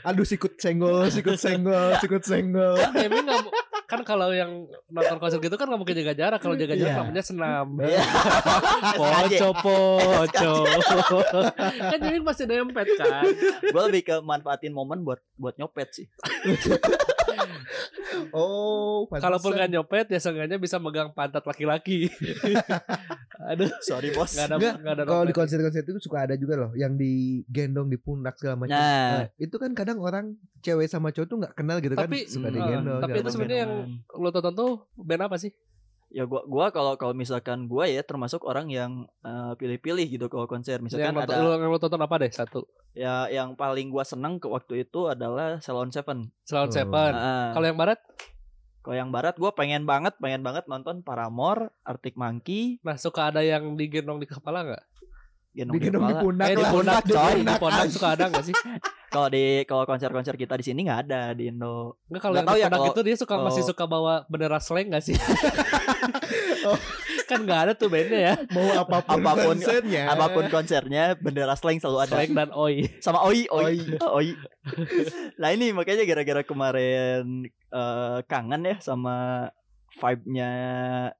aduh 0.03 0.25
sikut 0.27 0.53
senggol, 0.55 1.07
sikut 1.07 1.35
senggol, 1.35 1.97
sikut 1.97 2.21
senggol. 2.21 2.77
Mu- 2.77 3.51
kan 3.91 4.07
kalau 4.07 4.31
yang 4.31 4.63
nonton 4.87 5.19
konser 5.19 5.43
gitu 5.43 5.51
kan 5.53 5.67
nggak 5.67 5.75
mungkin 5.75 5.95
jaga 5.99 6.13
jarak. 6.15 6.39
Kalau 6.39 6.55
jaga 6.55 6.79
jarak 6.79 6.87
Iya. 6.87 7.01
namanya 7.03 7.23
senam. 7.23 7.67
Iya. 7.81 8.01
Poco 8.95 9.79
poco. 10.31 10.51
kan 11.77 11.97
jamming 11.99 12.23
pasti 12.23 12.43
dempet 12.47 12.87
kan. 12.95 13.27
gue 13.61 13.81
lebih 13.91 14.01
ke 14.01 14.15
manfaatin 14.21 14.71
momen 14.71 15.03
buat 15.03 15.19
buat 15.35 15.59
nyopet 15.59 15.91
sih 15.91 16.07
Oh. 18.31 19.07
Kalaupun 19.09 19.55
nggak 19.55 19.71
nyopet 19.71 20.05
ya 20.07 20.19
seenggaknya 20.19 20.59
bisa 20.59 20.77
megang 20.77 21.11
pantat 21.11 21.43
laki-laki. 21.43 22.07
Aduh, 23.43 23.71
sorry 23.81 24.09
bos 24.11 24.29
nggak 24.29 24.45
ada 24.45 24.55
Nggak, 24.55 24.73
nggak 24.77 24.93
ada 24.93 25.03
Kalau 25.03 25.23
di 25.23 25.33
konser-konser 25.33 25.81
itu 25.81 25.97
suka 25.97 26.17
ada 26.23 26.35
juga 26.35 26.53
loh 26.57 26.71
yang 26.73 26.93
digendong 26.93 27.87
di 27.87 27.97
pundak 27.97 28.35
segala 28.35 28.55
macam. 28.59 28.73
nah 28.73 29.09
Nah, 29.17 29.25
itu 29.35 29.55
kan 29.55 29.71
kadang 29.71 29.97
orang 29.97 30.25
cewek 30.59 30.85
sama 30.85 31.09
cowok 31.09 31.27
tuh 31.27 31.37
nggak 31.39 31.53
kenal 31.53 31.77
gitu 31.77 31.93
Tapi, 31.93 32.17
kan 32.19 32.29
suka 32.29 32.47
hmm, 32.47 32.55
digendong. 32.55 33.01
tapi 33.01 33.17
itu 33.17 33.29
sebenarnya 33.29 33.59
yang 33.61 33.73
lo 34.11 34.29
tonton 34.29 34.53
tuh 34.53 34.71
band 34.95 35.23
apa 35.23 35.37
sih? 35.37 35.49
ya 36.11 36.27
gua 36.27 36.43
gua 36.43 36.67
kalau 36.69 36.99
kalau 36.99 37.15
misalkan 37.15 37.65
gua 37.65 37.87
ya 37.87 38.03
termasuk 38.03 38.43
orang 38.43 38.67
yang 38.67 39.07
eh, 39.23 39.55
pilih-pilih 39.55 40.11
gitu 40.11 40.27
kalau 40.27 40.43
konser 40.43 40.75
Yang 40.75 40.91
misalkan 40.91 41.15
nonton, 41.15 41.31
ada 41.31 41.39
lo, 41.39 41.55
yang 41.55 41.71
lo 41.71 41.79
tonton 41.79 42.03
apa 42.03 42.15
deh 42.19 42.27
satu? 42.29 42.67
ya 42.91 43.31
yang 43.31 43.55
paling 43.55 43.87
gua 43.87 44.03
seneng 44.03 44.35
ke 44.35 44.45
waktu 44.45 44.83
itu 44.83 45.07
adalah 45.07 45.63
Salon 45.63 45.87
Seven 45.87 46.27
Salon 46.43 46.67
Oh. 46.67 46.75
Seven. 46.75 47.11
Nah, 47.15 47.55
Kalau 47.55 47.63
yang 47.63 47.79
barat, 47.79 47.95
kalau 48.81 48.95
yang 48.97 49.09
barat 49.13 49.37
gua 49.37 49.53
pengen 49.53 49.85
banget 49.85 50.17
pengen 50.17 50.41
banget 50.41 50.65
nonton 50.65 51.05
Paramore 51.05 51.69
Arctic 51.85 52.17
Monkey 52.17 52.81
nah 52.81 52.97
suka 52.97 53.29
ada 53.29 53.45
yang 53.45 53.77
digendong 53.77 54.17
di 54.17 54.27
kepala 54.27 54.65
nggak? 54.65 54.83
gendong 55.51 55.75
di 55.75 55.79
digendong 55.83 56.03
di 56.07 56.13
kepala. 56.15 56.23
pundak 56.23 56.47
eh 56.47 56.55
di 56.55 56.63
lah, 56.63 56.71
pundak 56.71 57.03
di 57.03 57.11
coy, 57.11 57.19
di 57.19 57.35
pundak. 57.43 57.59
pundak 57.59 57.85
suka 57.91 58.07
ada 58.15 58.23
nggak 58.31 58.45
sih? 58.47 58.55
kalau 59.11 59.27
di 59.27 59.43
kalau 59.65 59.83
konser-konser 59.83 60.33
kita 60.33 60.55
di 60.55 60.63
sini 60.63 60.79
nggak 60.81 60.99
ada 61.05 61.21
di 61.31 61.51
Indo 61.51 61.99
Nggak 62.07 62.21
kalau 62.21 62.35
tahu 62.41 62.57
ya, 62.57 62.67
kalau- 62.67 62.87
itu 62.89 63.01
dia 63.03 63.15
suka 63.15 63.35
masih 63.37 63.61
suka 63.61 63.83
bawa 63.83 64.23
bendera 64.25 64.55
slang 64.57 64.87
nggak 64.87 65.03
sih? 65.03 65.15
Oh. 66.61 66.77
kan 67.25 67.41
nggak 67.41 67.59
ada 67.59 67.73
tuh 67.73 67.89
bandnya 67.89 68.19
ya. 68.21 68.33
mau 68.51 68.61
apa 68.77 69.01
pun, 69.01 69.17
Apapun- 69.17 69.57
konsernya. 69.57 70.03
apa 70.07 70.29
pun 70.29 70.45
konsernya 70.45 71.03
bendera 71.15 71.55
slang 71.55 71.75
selalu 71.75 71.99
ada 72.01 72.13
Slang 72.13 72.31
dan 72.31 72.49
oi. 72.53 72.85
sama 73.01 73.25
oi 73.25 73.49
oi 73.49 73.63
Oi. 73.65 73.77
oi 74.17 74.27
nah 75.35 75.49
ini 75.49 75.71
makanya 75.71 76.05
gara-gara 76.05 76.43
kemarin 76.43 77.49
eh, 77.49 78.17
kangen 78.23 78.61
ya 78.63 78.75
sama 78.77 79.47
vibe-nya 80.01 80.49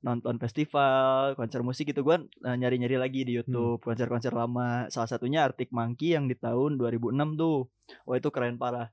nonton 0.01 0.41
festival 0.41 1.37
konser 1.37 1.61
musik 1.61 1.93
gitu. 1.93 2.01
Gue 2.01 2.25
nyari-nyari 2.41 2.97
lagi 2.97 3.21
di 3.21 3.37
YouTube 3.37 3.77
konser-konser 3.85 4.33
lama. 4.33 4.89
Salah 4.89 5.05
satunya 5.05 5.45
Arctic 5.45 5.69
Monkey 5.69 6.17
yang 6.17 6.25
di 6.25 6.33
tahun 6.33 6.81
2006 6.81 7.37
tuh. 7.37 7.69
Wah 8.09 8.17
itu 8.17 8.29
keren 8.33 8.57
parah. 8.57 8.89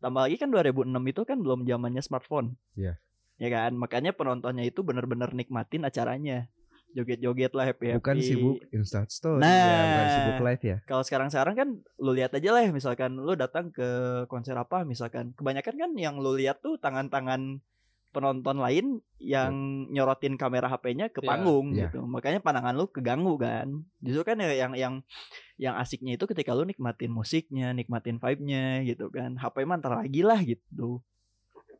Tambah 0.00 0.24
lagi 0.24 0.40
kan 0.40 0.48
2006 0.48 0.88
itu 1.12 1.20
kan 1.28 1.36
belum 1.44 1.68
zamannya 1.68 2.00
smartphone. 2.00 2.56
Iya. 2.72 2.96
ya 3.36 3.48
kan? 3.52 3.76
Makanya 3.76 4.16
penontonnya 4.16 4.64
itu 4.64 4.80
bener-bener 4.80 5.28
nikmatin 5.36 5.84
acaranya. 5.84 6.48
Joget-joget 6.90 7.54
lah 7.54 7.70
happy 7.70 7.94
happy 7.94 7.98
bukan 8.02 8.18
sibuk 8.18 8.56
Insta 8.74 9.06
story 9.06 9.38
Nah. 9.38 9.46
ya, 9.46 9.78
bukan 9.86 10.06
sibuk 10.10 10.38
live 10.42 10.62
ya. 10.66 10.76
kalau 10.90 11.06
sekarang-sekarang 11.06 11.54
kan 11.54 11.68
lu 12.02 12.10
lihat 12.10 12.34
aja 12.34 12.50
lah 12.50 12.66
misalkan 12.74 13.14
lu 13.14 13.38
datang 13.38 13.70
ke 13.70 13.86
konser 14.26 14.58
apa 14.58 14.82
misalkan. 14.82 15.30
Kebanyakan 15.38 15.74
kan 15.78 15.90
yang 15.94 16.18
lu 16.18 16.34
lihat 16.34 16.58
tuh 16.58 16.82
tangan-tangan 16.82 17.62
penonton 18.10 18.58
lain 18.58 18.86
yang 19.16 19.54
nyorotin 19.86 20.34
kamera 20.34 20.66
HP-nya 20.66 21.08
ke 21.08 21.20
Ya, 21.20 21.28
panggung 21.28 21.66
ya. 21.72 21.86
gitu. 21.86 22.02
Makanya 22.02 22.38
pandangan 22.38 22.74
lu 22.74 22.86
keganggu 22.86 23.34
kan. 23.36 23.70
Justru 23.98 24.22
kan 24.22 24.36
ya 24.36 24.50
yang 24.52 24.72
yang 24.74 24.94
yang 25.56 25.74
asiknya 25.74 26.14
itu 26.14 26.26
ketika 26.26 26.50
lu 26.50 26.62
nikmatin 26.62 27.08
musiknya, 27.08 27.70
nikmatin 27.70 28.18
vibe-nya 28.18 28.82
gitu 28.84 29.08
kan. 29.08 29.34
HP 29.34 29.62
mah 29.62 29.78
ntar 29.78 29.94
lagi 29.94 30.20
lah 30.20 30.38
gitu. 30.40 30.98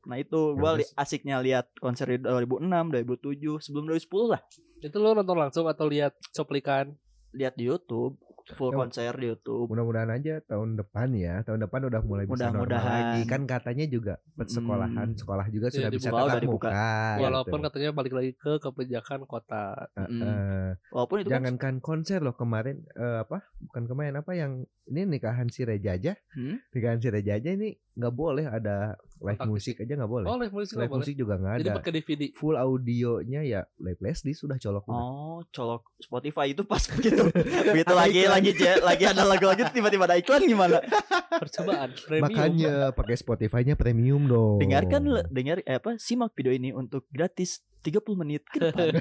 Nah 0.00 0.16
itu 0.16 0.54
gua 0.54 0.78
li- 0.78 0.88
asiknya 0.94 1.38
lihat 1.38 1.68
konser 1.76 2.08
di 2.08 2.18
2006, 2.18 2.64
2007, 2.94 3.60
sebelum 3.60 3.84
2010 3.90 4.32
lah. 4.32 4.40
Itu 4.80 4.96
lo 4.96 5.12
nonton 5.12 5.36
langsung 5.36 5.66
atau 5.66 5.84
lihat 5.84 6.16
cuplikan? 6.30 6.94
Lihat 7.30 7.54
di 7.54 7.68
YouTube, 7.68 8.16
full 8.52 8.70
Ya, 8.70 8.78
konser 8.78 9.12
di 9.12 9.26
YouTube. 9.26 9.66
Mudah-mudahan 9.66 10.10
aja 10.10 10.34
tahun 10.42 10.74
depan 10.74 11.08
ya, 11.12 11.42
tahun 11.42 11.62
depan 11.62 11.80
udah 11.86 12.00
mulai 12.00 12.24
bisa 12.24 12.48
normal 12.48 12.66
Mudah-mudahan. 12.66 12.92
lagi. 13.12 13.20
Kan 13.24 13.42
katanya 13.44 13.84
juga 13.86 14.14
sekolahan, 14.40 15.08
Mm. 15.08 15.18
sekolah 15.18 15.46
juga 15.48 15.66
Iya, 15.66 15.74
sudah 15.76 15.90
bisa 15.90 16.08
dibuka, 16.08 16.16
udah 16.16 16.28
tatap 16.30 16.42
dibuka. 16.42 16.68
muka. 16.68 16.94
Walaupun 17.20 17.58
gitu. 17.58 17.66
katanya 17.66 17.90
balik 17.92 18.12
lagi 18.12 18.30
ke 18.34 18.52
kebijakan 18.58 19.20
kota. 19.24 19.64
Mm. 19.96 20.20
Eh, 20.20 20.70
Walaupun 20.90 21.16
itu 21.18 21.26
kan 21.26 21.34
jangankan 21.36 21.74
konser 21.78 22.18
loh 22.18 22.34
kemarin 22.34 22.76
eh, 22.92 23.18
apa? 23.20 23.38
Bukan 23.60 23.84
kemarin 23.86 24.14
apa 24.14 24.32
yang 24.32 24.52
ini 24.84 25.06
nikahan 25.08 25.46
si 25.46 25.62
Reja 25.62 25.94
aja. 25.94 26.18
Hmm? 26.32 26.58
Nikahan 26.70 26.98
si 26.98 27.08
Reja 27.08 27.34
aja 27.34 27.46
ini 27.48 27.78
nggak 27.90 28.14
boleh 28.14 28.46
ada 28.46 28.94
live 29.18 29.42
musik 29.44 29.76
aja 29.78 29.92
nggak 29.92 30.08
boleh. 30.08 30.26
Oh, 30.26 30.38
live 30.38 30.54
musik 30.54 30.78
live 30.78 30.88
boleh. 30.88 31.02
musik 31.02 31.14
juga 31.14 31.34
nggak 31.36 31.54
Jadi 31.60 31.68
ada. 31.68 31.76
pakai 31.76 31.92
DVD. 31.92 32.22
Full 32.32 32.56
audionya 32.56 33.40
ya 33.42 33.60
live 33.76 34.00
SD 34.00 34.32
sudah 34.32 34.56
colok 34.56 34.84
udah. 34.86 35.02
Oh, 35.02 35.38
colok 35.46 35.82
Spotify 35.98 36.46
itu 36.48 36.62
pas 36.62 36.80
begitu. 36.88 37.28
begitu 37.74 37.92
lagi 38.00 38.22
lagi 38.24 38.50
lagi 38.78 39.04
ada 39.04 39.22
lagu-lagu 39.22 39.66
tiba-tiba 39.68 40.06
ada 40.06 40.16
iklan 40.16 40.42
gimana? 40.42 40.78
Percobaan 41.42 41.90
premium. 41.98 42.24
Makanya 42.30 42.74
pakai 42.90 43.16
Spotify-nya 43.16 43.74
premium 43.74 44.24
dong. 44.24 44.56
Dengarkan 44.62 45.02
dengar 45.28 45.60
eh, 45.60 45.76
apa 45.76 45.98
simak 45.98 46.32
video 46.32 46.54
ini 46.54 46.70
untuk 46.70 47.04
gratis 47.10 47.60
30 47.82 48.00
menit 48.14 48.44
ke 48.46 48.60
depan. 48.60 48.92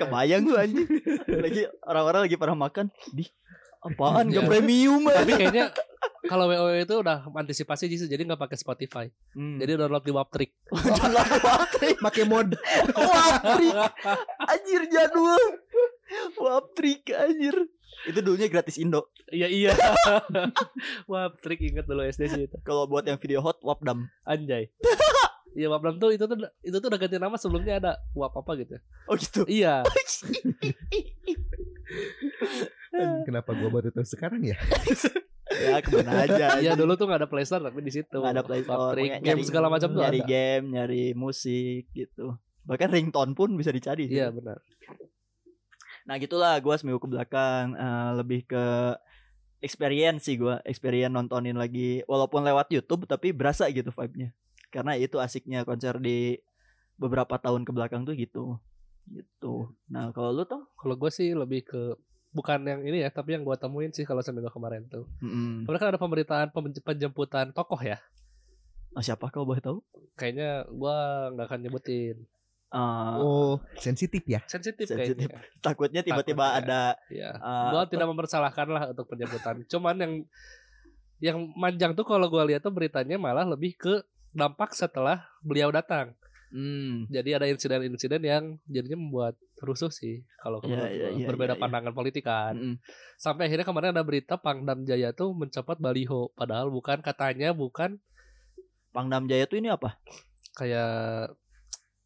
Kebayang 0.00 0.42
gue 0.44 0.56
anjing. 0.58 0.88
Lagi 1.28 1.62
orang-orang 1.84 2.20
lagi 2.26 2.36
pada 2.36 2.54
makan 2.54 2.86
di 3.10 3.24
apaan 3.84 4.32
Ya. 4.32 4.40
gak 4.40 4.48
premium 4.48 5.04
Tapi 5.04 5.32
kayaknya 5.36 5.64
kalau 6.24 6.48
WoW 6.48 6.72
itu 6.80 6.94
udah 6.96 7.28
antisipasi 7.28 7.92
sih 7.92 8.08
jadi 8.08 8.24
nggak 8.24 8.40
pakai 8.40 8.56
Spotify. 8.56 9.06
Hmm. 9.36 9.60
Jadi 9.60 9.76
download 9.76 10.04
di 10.04 10.12
Waptrick. 10.12 10.50
download 10.72 11.30
Waptrik 11.44 11.96
pakai 12.00 12.24
mod. 12.24 12.56
Waptrik 12.96 13.74
Anjir 14.52 14.82
jadul 14.88 15.44
Waptrik 16.40 17.04
anjir 17.12 17.56
Itu 18.08 18.18
dulunya 18.20 18.48
gratis 18.48 18.76
Indo 18.80 19.12
Iya 19.28 19.48
iya. 19.48 19.72
Waptrick 21.10 21.60
inget 21.60 21.84
dulu 21.84 22.04
SD 22.08 22.22
sih 22.32 22.42
itu. 22.48 22.56
Kalau 22.64 22.88
buat 22.88 23.04
yang 23.04 23.20
video 23.20 23.44
hot 23.44 23.60
Wapdam 23.60 24.08
Anjay. 24.24 24.72
Iya 25.54 25.68
Wapdam 25.70 26.00
tuh 26.00 26.10
itu 26.16 26.24
tuh 26.24 26.36
itu 26.64 26.76
tuh 26.80 26.88
udah 26.88 27.00
ganti 27.00 27.16
nama 27.20 27.36
sebelumnya 27.36 27.80
ada 27.80 27.92
Wap 28.16 28.32
apa 28.32 28.56
gitu. 28.56 28.80
Oh 29.08 29.16
gitu 29.16 29.44
Iya. 29.44 29.84
Kenapa 33.28 33.52
gua 33.52 33.68
baru 33.68 33.92
tahu 33.92 34.06
sekarang 34.06 34.40
ya? 34.40 34.56
Ya 35.56 35.78
ke 35.78 35.90
mana 35.92 36.12
aja 36.22 36.46
Iya 36.62 36.72
dulu 36.74 36.94
tuh 36.94 37.04
nggak 37.04 37.20
ada 37.20 37.28
Playstore 37.28 37.62
tapi 37.62 37.80
di 37.80 37.92
situ. 37.92 38.16
Nggak 38.16 38.34
ada 38.34 38.42
Play 38.42 38.60
Store, 38.60 38.78
Waptrick, 38.90 39.04
pokoknya 39.04 39.18
game 39.20 39.30
nyari- 39.34 39.46
segala 39.46 39.66
macam 39.68 39.88
tuh 39.88 40.00
Nyari 40.00 40.18
ada. 40.18 40.26
game 40.26 40.64
Nyari 40.70 41.04
musik 41.14 41.82
gitu 41.90 42.26
Bahkan 42.62 42.88
ringtone 42.90 43.32
pun 43.32 43.52
bisa 43.52 43.68
dicari 43.68 44.06
sih. 44.06 44.16
Iya 44.16 44.28
benar. 44.28 44.58
Nah 46.04 46.16
gitulah 46.16 46.56
gue 46.58 46.74
seminggu 46.74 46.98
ke 46.98 47.08
belakang 47.08 47.72
eh, 47.74 48.10
Lebih 48.14 48.40
ke 48.46 48.64
experience 49.58 50.24
sih 50.24 50.36
gue 50.36 50.60
Experience 50.62 51.10
nontonin 51.10 51.54
lagi 51.54 52.04
Walaupun 52.04 52.42
lewat 52.42 52.68
Youtube 52.70 53.04
Tapi 53.04 53.32
berasa 53.32 53.68
gitu 53.68 53.88
vibe-nya 53.88 54.32
Karena 54.68 54.94
itu 54.94 55.16
asiknya 55.16 55.62
konser 55.62 55.96
di 55.96 56.36
Beberapa 56.94 57.36
tahun 57.36 57.64
ke 57.64 57.72
belakang 57.72 58.04
tuh 58.04 58.12
gitu 58.12 58.60
Gitu 59.06 59.54
Nah 59.86 60.12
kalau 60.12 60.32
lu 60.32 60.44
tuh 60.44 60.68
Kalau 60.74 60.94
gue 60.94 61.08
sih 61.08 61.32
lebih 61.32 61.64
ke 61.64 61.82
bukan 62.34 62.60
yang 62.60 62.80
ini 62.82 63.00
ya, 63.00 63.08
tapi 63.08 63.32
yang 63.32 63.42
gue 63.42 63.54
temuin 63.54 63.88
sih 63.88 64.02
kalau 64.02 64.20
seminggu 64.20 64.50
kemarin 64.50 64.84
tuh. 64.84 65.06
mm 65.18 65.64
Kemarin 65.64 65.78
kan 65.78 65.88
ada 65.88 66.00
pemberitaan 66.00 66.48
pem- 66.50 66.82
penjemputan 66.82 67.50
tokoh 67.50 67.78
ya. 67.78 68.02
oh, 68.90 69.00
Siapa 69.00 69.30
kau 69.30 69.42
boleh 69.42 69.62
tahu? 69.62 69.78
Kayaknya 70.14 70.66
gue 70.66 70.96
nggak 71.32 71.46
akan 71.48 71.60
nyebutin. 71.60 72.16
Eh, 72.68 73.14
Oh, 73.16 73.62
sensitif 73.76 74.22
ya. 74.24 74.42
Sensitif 74.44 74.84
Sensitif. 74.84 75.30
kayaknya. 75.30 75.62
Takutnya 75.62 76.02
tiba-tiba 76.02 76.42
ya. 76.44 76.54
ada 76.58 76.80
Iya. 77.06 77.30
eh, 77.32 77.64
Gua 77.70 77.80
apa? 77.80 77.88
tidak 77.88 78.06
mempersalahkan 78.10 78.66
lah 78.66 78.82
untuk 78.90 79.06
penjemputan. 79.06 79.62
Cuman 79.64 79.94
yang 79.96 80.12
yang 81.22 81.38
manjang 81.54 81.94
tuh 81.94 82.02
kalau 82.02 82.26
gua 82.26 82.42
lihat 82.42 82.60
tuh 82.60 82.74
beritanya 82.74 83.14
malah 83.14 83.46
lebih 83.46 83.78
ke 83.78 84.02
dampak 84.34 84.74
setelah 84.74 85.22
beliau 85.40 85.70
datang. 85.70 86.18
Hmm, 86.54 87.10
Jadi 87.10 87.34
ada 87.34 87.50
insiden-insiden 87.50 88.22
yang 88.22 88.62
jadinya 88.70 88.94
membuat 88.94 89.34
rusuh 89.58 89.90
sih 89.90 90.22
kalau 90.38 90.62
iya, 90.62 90.86
gua. 90.86 91.10
iya, 91.10 91.26
berbeda 91.26 91.54
iya, 91.54 91.58
iya. 91.58 91.62
pandangan 91.66 91.90
politik 91.90 92.22
kan. 92.22 92.54
mm-mm. 92.54 92.78
Sampai 93.18 93.50
akhirnya 93.50 93.66
kemarin 93.66 93.90
ada 93.90 94.06
berita 94.06 94.38
Pangdam 94.38 94.86
Jaya 94.86 95.10
tuh 95.10 95.34
mencopot 95.34 95.82
baliho 95.82 96.30
padahal 96.38 96.70
bukan 96.70 97.02
katanya 97.02 97.50
bukan 97.50 97.98
Pangdam 98.94 99.26
Jaya 99.26 99.50
tuh 99.50 99.58
ini 99.58 99.66
apa? 99.66 99.98
kayak 100.54 101.34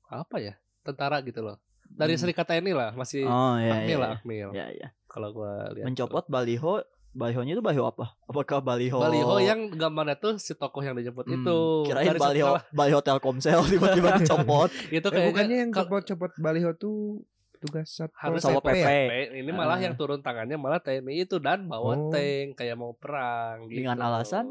apa 0.08 0.36
ya? 0.40 0.56
Tentara 0.80 1.20
gitu 1.20 1.44
loh. 1.44 1.60
Dari 1.84 2.16
Hmm. 2.16 2.20
Serikat 2.24 2.48
TNI 2.48 2.72
lah, 2.72 2.90
masih 2.96 3.28
Oh 3.28 3.56
iya 3.60 3.84
Akmil 3.84 3.88
iya, 3.88 3.98
lah, 4.00 4.08
iya. 4.08 4.16
Akmil. 4.16 4.48
Ya, 4.56 4.66
ya. 4.72 4.88
Kalau 5.08 5.28
gua 5.36 5.68
lihat. 5.76 5.84
tuh. 5.84 5.88
Mencopot 5.92 6.24
baliho 6.28 6.80
Balihonya 7.10 7.52
itu 7.52 7.60
baliho 7.60 7.84
apa? 7.84 8.14
Apakah 8.24 8.60
baliho 8.60 8.96
baliho 8.96 9.36
yang 9.38 9.68
gambarnya 9.70 10.14
tuh 10.14 10.36
si 10.36 10.52
tokoh 10.52 10.80
yang 10.80 10.92
dijemput 10.92 11.24
Hmm, 11.24 11.36
itu. 11.36 11.58
Kirain 11.84 12.06
Dari 12.06 12.20
baliho 12.20 12.46
setelah- 12.54 12.64
baliho 12.70 13.00
Telkomsel 13.00 13.60
tiba-tiba 13.66 14.08
dicopot. 14.20 14.70
itu 14.86 14.94
Eh, 14.94 15.00
kayaknya 15.02 15.26
bukannya 15.26 15.56
yang 15.58 15.70
copot-copot 15.72 16.30
baliho 16.36 16.70
tuh 16.74 17.24
tugas 17.58 17.90
satpol 17.90 18.22
harus 18.22 18.40
Satpol 18.40 18.62
PP 18.62 18.76
ya? 18.76 18.86
PP. 18.86 19.12
Ini 19.36 19.50
malah 19.50 19.74
Ah. 19.74 19.82
yang 19.82 19.94
turun 19.94 20.20
tangannya 20.20 20.54
malah 20.54 20.78
TNI 20.78 21.26
itu 21.26 21.36
dan 21.38 21.66
bawa 21.66 21.96
Oh. 21.98 22.06
tank 22.08 22.54
kayak 22.54 22.76
mau 22.76 22.94
perang 22.94 23.66
gitu. 23.66 23.82
Dengan 23.82 23.98
alasan? 23.98 24.46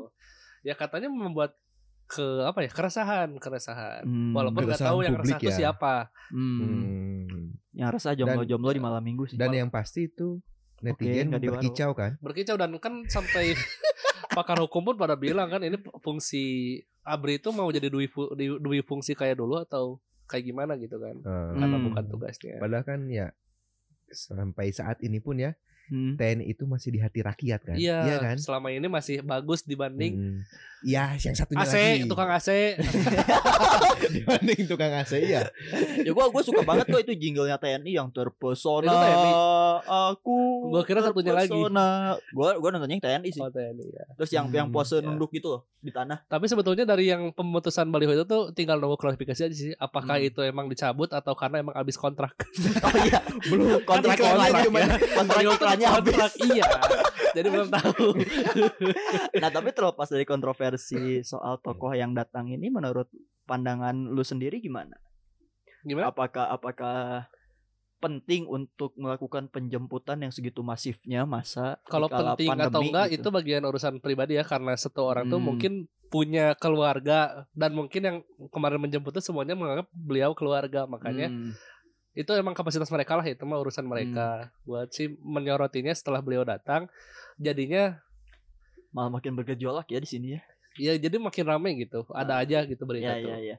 Ya 0.60 0.74
katanya 0.74 1.08
membuat 1.08 1.56
ke 2.06 2.24
apa 2.42 2.60
ya 2.62 2.70
keresahan 2.70 3.36
keresahan. 3.38 4.04
Hmm, 4.04 4.32
Walaupun 4.32 4.60
nggak 4.62 4.80
tahu 4.82 5.04
yang 5.04 5.16
resah 5.16 5.38
itu 5.38 5.48
ya. 5.48 5.56
siapa. 5.72 6.12
hmm. 6.30 6.60
Hmm. 6.60 7.44
Yang 7.72 7.90
resah 7.96 8.12
jomblo-jomblo 8.14 8.72
di 8.72 8.82
malam 8.82 9.00
minggu 9.00 9.24
sih. 9.26 9.38
Dan 9.38 9.52
yang 9.52 9.70
pasti 9.70 10.08
itu 10.08 10.44
netizen 10.80 11.30
nggak 11.30 11.42
diwaro. 11.42 11.54
berkicau 11.58 11.92
kan? 11.94 12.12
Berkicau 12.22 12.56
dan 12.56 12.72
kan 12.78 13.04
sampai 13.08 13.54
pakar 14.38 14.58
hukum 14.62 14.84
pun 14.84 14.96
pada 14.96 15.18
bilang 15.18 15.50
kan 15.50 15.62
ini 15.62 15.78
fungsi 16.00 16.78
ABRI 17.02 17.40
itu 17.40 17.50
mau 17.56 17.72
jadi 17.72 17.88
dui, 17.88 18.06
dui 18.60 18.80
fungsi 18.84 19.16
kayak 19.16 19.40
dulu 19.40 19.58
atau 19.58 19.98
kayak 20.28 20.44
gimana 20.46 20.76
gitu 20.76 21.00
kan. 21.00 21.16
Eh, 21.18 21.52
Karena 21.56 21.78
Hmm. 21.80 21.86
bukan 21.88 22.04
tugasnya. 22.06 22.60
Padahal 22.60 22.84
kan 22.84 23.00
ya 23.08 23.32
sampai 24.08 24.72
saat 24.72 25.00
ini 25.02 25.20
pun 25.20 25.36
ya 25.36 25.52
Hmm. 25.88 26.14
TNI 26.14 26.46
itu 26.46 26.64
masih 26.64 26.90
di 26.90 27.00
hati 27.00 27.20
rakyat 27.20 27.60
kan? 27.64 27.76
Iya, 27.76 28.20
kan? 28.20 28.36
selama 28.38 28.70
ini 28.70 28.86
masih 28.86 29.20
bagus 29.22 29.62
dibanding 29.62 30.14
Hmm. 30.14 30.40
Iya, 30.80 31.18
yang 31.18 31.34
satunya 31.34 31.64
AC, 31.64 31.74
lagi. 31.74 32.06
tukang 32.06 32.30
AC. 32.30 32.50
dibanding 34.14 34.62
tukang 34.66 34.94
AC 34.94 35.14
ya. 35.20 35.50
ya 36.00 36.12
gua 36.12 36.30
gua 36.30 36.42
suka 36.42 36.62
banget 36.62 36.86
kok 36.86 37.02
itu 37.02 37.14
jinglenya 37.18 37.58
TNI 37.58 37.92
yang 37.92 38.08
terpesona 38.10 38.86
Itu 38.86 38.94
TNI. 38.96 39.32
aku. 40.14 40.38
Gua 40.70 40.84
kira 40.84 41.02
satunya 41.02 41.34
lagi. 41.34 41.50
Gua 42.30 42.50
gua 42.54 42.70
nontonnya 42.70 42.94
yang 42.94 43.04
TNI 43.04 43.30
sih. 43.32 43.42
Oh, 43.42 43.50
TNI, 43.50 43.86
ya. 43.88 44.06
Terus 44.16 44.30
yang 44.32 44.46
yang 44.50 44.68
Hmm, 44.68 44.76
pose 44.76 44.96
ya. 44.96 45.02
nunduk 45.02 45.32
gitu 45.32 45.50
loh 45.50 45.62
di 45.78 45.90
tanah. 45.90 46.22
Tapi 46.24 46.46
sebetulnya 46.46 46.84
dari 46.84 47.08
yang 47.08 47.32
pemutusan 47.32 47.88
baliho 47.88 48.14
itu 48.14 48.26
tuh 48.26 48.52
tinggal 48.52 48.78
nunggu 48.78 48.98
klarifikasi 48.98 49.42
aja 49.44 49.56
sih. 49.56 49.72
Apakah 49.74 50.18
Hmm. 50.18 50.28
itu 50.28 50.40
emang 50.42 50.68
dicabut 50.68 51.10
atau 51.10 51.34
karena 51.34 51.58
emang 51.60 51.74
habis 51.74 51.96
kontrak? 51.96 52.38
Oh 52.78 52.94
iya, 53.02 53.20
belum 53.44 53.82
kontrak 53.84 54.16
iklannya 54.16 54.48
iklannya 54.48 54.64
gimana? 54.64 54.94
Kontrak 55.18 55.42
iklannya 55.78 55.88
habis. 55.88 56.14
kontrak 56.14 56.34
iya. 56.50 56.66
Jadi 57.32 57.48
belum 57.48 57.70
tahu. 57.70 58.08
Nah, 59.42 59.50
tapi 59.50 59.70
terlepas 59.70 60.08
dari 60.08 60.26
kontroversi 60.26 61.22
soal 61.22 61.62
tokoh 61.62 61.94
yang 61.94 62.12
datang 62.12 62.50
ini 62.50 62.68
menurut 62.68 63.06
pandangan 63.44 63.94
lu 63.94 64.22
sendiri 64.22 64.58
gimana? 64.58 64.98
Gimana? 65.84 66.10
Apakah 66.10 66.50
apakah 66.50 67.30
penting 67.98 68.46
untuk 68.46 68.94
melakukan 68.94 69.50
penjemputan 69.50 70.22
yang 70.22 70.30
segitu 70.30 70.62
masifnya 70.62 71.26
masa 71.26 71.82
Kalau 71.84 72.06
penting 72.06 72.46
atau 72.48 72.70
pandemi 72.70 72.86
enggak 72.88 73.08
gitu? 73.10 73.26
itu 73.26 73.30
bagian 73.32 73.64
urusan 73.64 73.98
pribadi 73.98 74.38
ya 74.38 74.46
karena 74.46 74.78
satu 74.78 75.02
orang 75.04 75.26
tuh 75.28 75.38
Hmm. 75.38 75.48
mungkin 75.50 75.74
punya 76.08 76.54
keluarga 76.56 77.50
dan 77.52 77.74
mungkin 77.74 78.02
yang 78.02 78.18
kemarin 78.48 78.80
menjemput 78.80 79.12
itu 79.12 79.26
semuanya 79.26 79.58
menganggap 79.58 79.90
beliau 79.92 80.32
keluarga 80.32 80.86
makanya 80.86 81.28
Hmm. 81.28 81.52
Itu 82.18 82.32
emang 82.34 82.52
kapasitas 82.52 82.90
mereka 82.90 83.14
lah 83.14 83.24
itu 83.24 83.44
mah 83.44 83.58
urusan 83.58 83.86
mereka 83.86 84.50
buat 84.64 84.90
sih 84.90 85.14
menyorotinya 85.16 85.92
setelah 85.92 86.18
beliau 86.18 86.42
datang 86.42 86.90
jadinya 87.36 88.02
malah 88.90 89.14
makin 89.14 89.32
bergejolak 89.32 89.86
ya 89.86 90.00
di 90.00 90.10
sini 90.10 90.28
ya. 90.34 90.42
ya 90.76 90.94
jadi 91.00 91.16
makin 91.16 91.46
rame 91.46 91.78
gitu 91.78 92.10
ada 92.12 92.34
Ah. 92.34 92.42
aja 92.42 92.64
gitu 92.64 92.84
berita 92.84 93.14
Ya 93.14 93.20
tuh 93.20 93.30
ya 93.30 93.38
ya. 93.40 93.58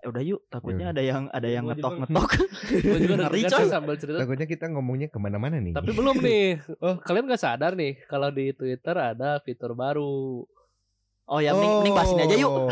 Eh 0.00 0.08
udah 0.08 0.22
yuk, 0.22 0.40
takutnya 0.48 0.88
Yaudah. 0.88 0.96
ada 0.96 1.02
yang 1.04 1.22
ada 1.28 1.44
yang 1.44 1.60
Gua 1.62 1.76
juga- 1.76 1.92
ngetok-ngetok. 1.92 2.28
Gue 2.82 2.98
juga 2.98 3.14
Ngeri, 3.20 3.40
coy. 3.44 3.64
sambil 3.68 3.94
cerita 3.94 4.18
Takutnya 4.18 4.46
kita 4.48 4.64
ngomongnya 4.66 5.08
ke 5.08 5.18
mana-mana 5.18 5.60
nih. 5.60 5.76
tapi 5.76 5.92
belum 5.92 6.16
nih 6.18 6.44
oh 6.80 6.96
kalian 6.98 7.24
gak 7.26 7.36
sadar 7.38 7.72
nih 7.74 8.00
kalau 8.06 8.28
di 8.30 8.48
Twitter 8.50 8.96
ada 8.96 9.36
fitur 9.38 9.76
baru 9.76 10.48
Oh 11.30 11.38
ya 11.38 11.54
mending, 11.54 11.70
mending 11.78 11.94
bahas 11.94 12.10
ini 12.10 12.22
aja 12.26 12.36
yuk. 12.36 12.50
Oh, 12.50 12.66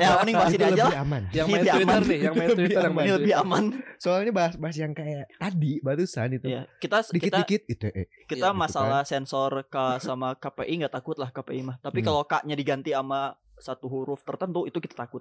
ya 0.00 0.08
mending 0.16 0.36
bahas 0.40 0.48
ini 0.50 0.64
aja 0.64 0.72
lebih 0.72 0.80
lah. 0.88 1.04
aman. 1.04 1.22
Yang 1.28 1.46
main 1.46 1.60
lebih 1.60 1.68
Twitter 1.68 1.92
aman. 1.92 2.00
nih, 2.08 2.18
yang 2.18 2.32
main 2.34 2.48
Lebih 2.48 2.56
Twitter 2.56 2.72
yang 2.72 2.88
aman. 2.88 2.96
main 2.96 3.04
Ini 3.04 3.12
lebih 3.14 3.34
aman. 3.36 3.64
Soalnya 3.98 4.32
bahas-bahas 4.32 4.76
yang 4.78 4.92
kayak 4.92 5.24
tadi 5.36 5.72
barusan 5.78 6.28
itu. 6.32 6.46
Ya, 6.48 6.62
kita 6.78 6.96
kita 6.98 7.12
Dikit-dikit 7.12 7.62
itu 7.68 7.86
eh. 7.90 8.06
kita 8.24 8.48
Iya, 8.48 8.48
gitu 8.48 8.56
masalah 8.56 9.00
sensor 9.04 9.50
K 9.66 9.76
sama 9.98 10.32
KPI 10.34 10.72
nggak 10.80 10.94
takut 10.94 11.16
lah 11.16 11.28
KPI 11.28 11.60
mah. 11.62 11.76
Tapi 11.78 12.00
Hmm. 12.00 12.06
kalau 12.06 12.22
K-nya 12.24 12.56
diganti 12.56 12.90
sama 12.90 13.20
satu 13.54 13.86
huruf 13.86 14.24
tertentu 14.24 14.64
itu 14.64 14.78
kita 14.78 14.96
takut. 14.96 15.20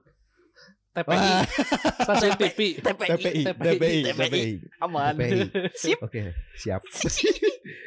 TPI, 0.90 1.30
stasiun 2.00 2.34
TV. 2.40 2.60
TPI, 2.80 3.44
TPI, 3.46 3.98
TPI, 4.10 4.42
aman. 4.80 5.14
TPI. 5.14 5.38
Sip. 5.76 6.00
Oke, 6.00 6.34
siap. 6.56 6.82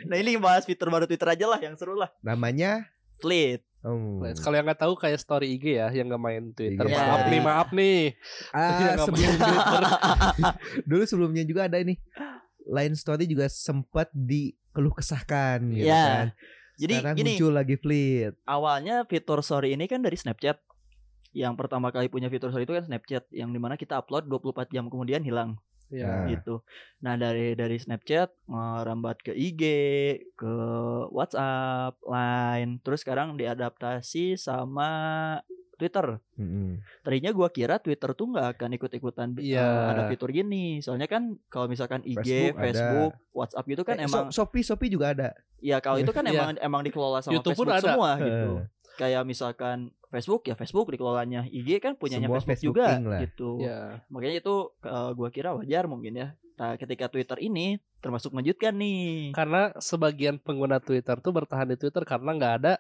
Nah 0.05 0.15
ini 0.15 0.37
bahas 0.37 0.63
fitur 0.63 0.87
baru 0.87 1.09
Twitter 1.09 1.27
aja 1.27 1.47
lah 1.47 1.59
yang 1.59 1.75
seru 1.75 1.97
lah. 1.97 2.13
Namanya 2.21 2.87
Fleet. 3.19 3.67
Oh, 3.83 4.21
Kalau 4.37 4.55
yang 4.55 4.65
nggak 4.65 4.81
tahu 4.81 4.93
kayak 4.95 5.17
story 5.17 5.55
IG 5.55 5.77
ya, 5.77 5.89
yang 5.91 6.07
nggak 6.07 6.19
main 6.19 6.45
Twitter. 6.51 6.85
Iya. 6.85 6.99
Maaf 6.99 7.23
nih, 7.27 7.41
maaf 7.41 7.69
nih. 7.71 8.01
ah, 8.51 8.61
Yang 8.61 8.81
nggak 8.81 8.99
sebelum 9.05 9.33
Twitter. 9.37 9.83
Dulu 10.91 11.03
sebelumnya 11.05 11.45
juga 11.45 11.61
ada 11.67 11.77
ini. 11.77 11.95
Line 12.63 12.95
Story 12.95 13.25
juga 13.25 13.49
sempat 13.49 14.13
dikeluh 14.13 14.93
kesahkan 14.93 15.65
gitu 15.71 15.87
Iya. 15.87 16.05
kan. 16.07 16.27
Jadi 16.77 16.95
Sekarang 16.97 17.15
gini, 17.15 17.31
muncul 17.35 17.53
lagi 17.53 17.77
Fleet. 17.77 18.33
awalnya 18.45 19.05
fitur 19.05 19.41
story 19.41 19.75
ini 19.75 19.85
kan 19.85 20.01
dari 20.01 20.17
Snapchat. 20.17 20.57
Yang 21.31 21.55
pertama 21.55 21.89
kali 21.89 22.09
punya 22.09 22.27
fitur 22.27 22.49
story 22.49 22.65
itu 22.65 22.73
kan 22.73 22.83
Snapchat 22.83 23.29
yang 23.31 23.51
di 23.51 23.59
mana 23.59 23.75
kita 23.75 23.97
upload 23.97 24.25
24 24.27 24.71
jam 24.71 24.87
kemudian 24.87 25.21
hilang 25.21 25.61
Ya. 25.93 26.07
Nah. 26.07 26.27
gitu. 26.29 26.63
Nah 27.01 27.15
dari 27.15 27.53
dari 27.53 27.77
Snapchat 27.77 28.31
merambat 28.45 29.19
ke 29.21 29.31
IG, 29.31 29.63
ke 30.33 30.55
WhatsApp, 31.09 31.99
Line, 32.03 32.79
terus 32.81 33.01
sekarang 33.01 33.35
diadaptasi 33.35 34.35
sama 34.35 34.89
Twitter. 35.75 36.21
Mm-mm. 36.37 36.77
Tadinya 37.01 37.33
gua 37.33 37.49
kira 37.49 37.77
Twitter 37.77 38.13
tuh 38.13 38.29
nggak 38.29 38.49
akan 38.55 38.71
ikut-ikutan 38.77 39.29
eh, 39.35 39.51
Iya. 39.51 39.65
ada 39.91 40.03
fitur 40.07 40.29
gini. 40.29 40.79
Soalnya 40.79 41.07
kan 41.07 41.41
kalau 41.47 41.67
misalkan 41.67 42.05
IG, 42.05 42.21
Facebook 42.53 42.61
Facebook, 42.61 43.11
ada. 43.11 43.33
WhatsApp 43.33 43.67
gitu 43.67 43.83
kan 43.83 43.97
Eh, 43.97 44.05
emang 44.05 44.29
So- 44.29 44.45
Shopee 44.45 44.61
Shopee 44.61 44.89
juga 44.89 45.11
ada. 45.11 45.33
ya 45.59 45.77
kalau 45.79 45.97
itu 45.97 46.09
kan 46.11 46.23
Iya. 46.29 46.37
emang 46.37 46.51
emang 46.61 46.83
dikelola 46.83 47.21
sama 47.21 47.33
YouTube 47.35 47.57
pun 47.57 47.67
Facebook 47.67 47.81
ada. 47.81 47.87
semua 47.97 48.11
gitu. 48.19 48.51
Eh. 48.55 48.65
Kayak 48.95 49.23
misalkan 49.25 49.79
Facebook 50.11 50.43
ya 50.51 50.59
Facebook 50.59 50.91
dikelolanya, 50.91 51.47
IG 51.47 51.79
kan 51.79 51.95
punyanya 51.95 52.27
Semua 52.27 52.43
Facebook 52.43 52.75
juga 52.75 52.87
Facebooking 52.99 53.07
lah. 53.07 53.21
gitu. 53.25 53.51
Ya. 53.63 53.81
Makanya 54.11 54.37
itu 54.43 54.55
eh, 54.83 55.11
gua 55.15 55.29
kira 55.31 55.55
wajar 55.55 55.87
mungkin 55.87 56.13
ya. 56.19 56.29
Nah, 56.61 56.77
ketika 56.77 57.09
Twitter 57.09 57.41
ini 57.41 57.81
termasuk 58.05 58.35
mengejutkan 58.37 58.77
nih. 58.77 59.33
Karena 59.33 59.73
sebagian 59.81 60.37
pengguna 60.37 60.77
Twitter 60.83 61.17
tuh 61.23 61.33
bertahan 61.33 61.73
di 61.73 61.77
Twitter 61.81 62.05
karena 62.05 62.37
nggak 62.37 62.55
ada 62.61 62.75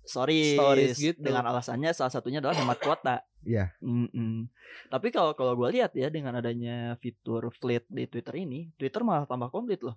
Stories, 0.00 0.56
Stories 0.56 0.96
gitu. 0.96 1.20
dengan 1.20 1.44
alasannya 1.52 1.92
salah 1.92 2.10
satunya 2.10 2.40
adalah 2.40 2.56
hemat 2.56 2.80
kuota. 2.80 3.22
Iya. 3.44 3.70
Mm-mm. 3.84 4.48
Tapi 4.88 5.08
kalau 5.12 5.36
kalau 5.36 5.54
gue 5.54 5.78
lihat 5.78 5.92
ya 5.94 6.08
dengan 6.08 6.40
adanya 6.40 6.96
fitur 6.98 7.52
fleet 7.52 7.84
di 7.86 8.08
Twitter 8.08 8.34
ini, 8.40 8.72
Twitter 8.80 9.04
malah 9.04 9.28
tambah 9.28 9.52
komplit 9.52 9.84
loh. 9.84 9.96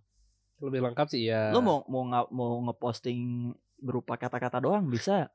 lebih 0.63 0.79
lengkap 0.79 1.07
sih 1.11 1.27
ya. 1.27 1.51
Lo 1.51 1.59
mau 1.59 1.83
mau 1.91 2.07
mau 2.31 2.51
ngeposting 2.69 3.51
berupa 3.83 4.15
kata-kata 4.15 4.63
doang 4.63 4.87
bisa, 4.87 5.27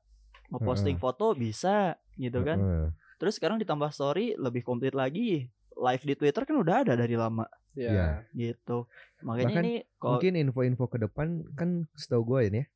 ngeposting 0.49 0.97
foto 0.97 1.33
bisa, 1.33 1.77
gitu 2.15 2.41
kan. 2.41 2.59
Heeh. 2.59 2.87
Terus 3.17 3.37
sekarang 3.37 3.59
ditambah 3.59 3.91
story 3.91 4.35
lebih 4.35 4.63
komplit 4.63 4.93
lagi. 4.93 5.51
Live 5.75 6.03
di 6.03 6.15
Twitter 6.15 6.43
kan 6.43 6.57
udah 6.57 6.83
ada 6.83 6.95
dari 6.95 7.15
lama 7.15 7.47
Ya. 7.73 7.91
Iya. 7.91 8.09
gitu. 8.35 8.91
Makanya 9.23 9.55
Bahkan 9.55 9.63
ini 9.63 9.73
kalau 9.97 10.19
Mungkin 10.19 10.35
info-info 10.37 10.85
ke 10.87 10.99
depan 10.99 11.27
kan 11.55 11.69
setahu 11.95 12.27
gue 12.27 12.41
ini 12.49 12.59
ya. 12.59 12.67